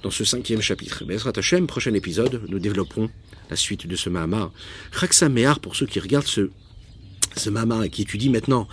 [0.01, 1.05] dans ce cinquième chapitre.
[1.05, 3.09] Bezrat Hashem, prochain épisode, nous développerons
[3.49, 4.51] la suite de ce Mahamar.
[4.91, 6.49] Raksa Mehar, pour ceux qui regardent ce,
[7.35, 8.67] ce Mahamar et qui étudient maintenant,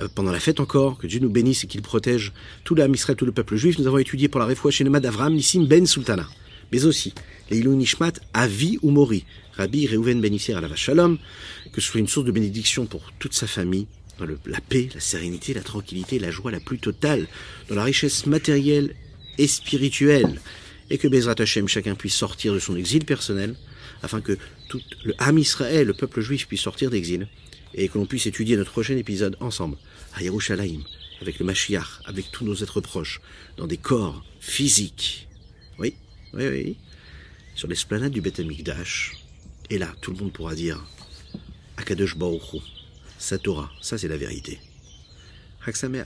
[0.00, 2.32] euh, pendant la fête encore, que Dieu nous bénisse et qu'il protège
[2.64, 5.34] tout l'âme Israël, tout le peuple juif, nous avons étudié pour la réfoua Shenema d'Avram,
[5.34, 6.28] Nissim Ben Sultana.
[6.72, 7.14] Mais aussi,
[7.50, 9.24] les Ilou Nishmat, Avi ou Mori,
[9.56, 11.18] Rabbi Reuven Ben la Shalom,
[11.72, 13.86] que ce soit une source de bénédiction pour toute sa famille,
[14.18, 17.26] dans la paix, la sérénité, la tranquillité, la joie la plus totale,
[17.68, 18.94] dans la richesse matérielle
[19.38, 20.40] et spirituelle,
[20.90, 23.56] et que Bezrat Hashem, chacun puisse sortir de son exil personnel
[24.02, 24.36] afin que
[24.68, 27.26] tout le Ham Israël, le peuple juif, puisse sortir d'exil
[27.74, 29.76] et que l'on puisse étudier notre prochain épisode ensemble,
[30.14, 30.82] à Yerushalayim,
[31.20, 33.20] avec le Mashiach, avec tous nos êtres proches,
[33.56, 35.26] dans des corps physiques.
[35.78, 35.94] Oui,
[36.34, 36.76] oui, oui.
[37.56, 39.12] Sur l'esplanade du Beth Amikdash.
[39.70, 40.84] Et là, tout le monde pourra dire
[41.76, 42.62] Akadosh Baruch
[43.24, 44.60] sa Torah, ça c'est la vérité.
[45.66, 46.04] Haksamer.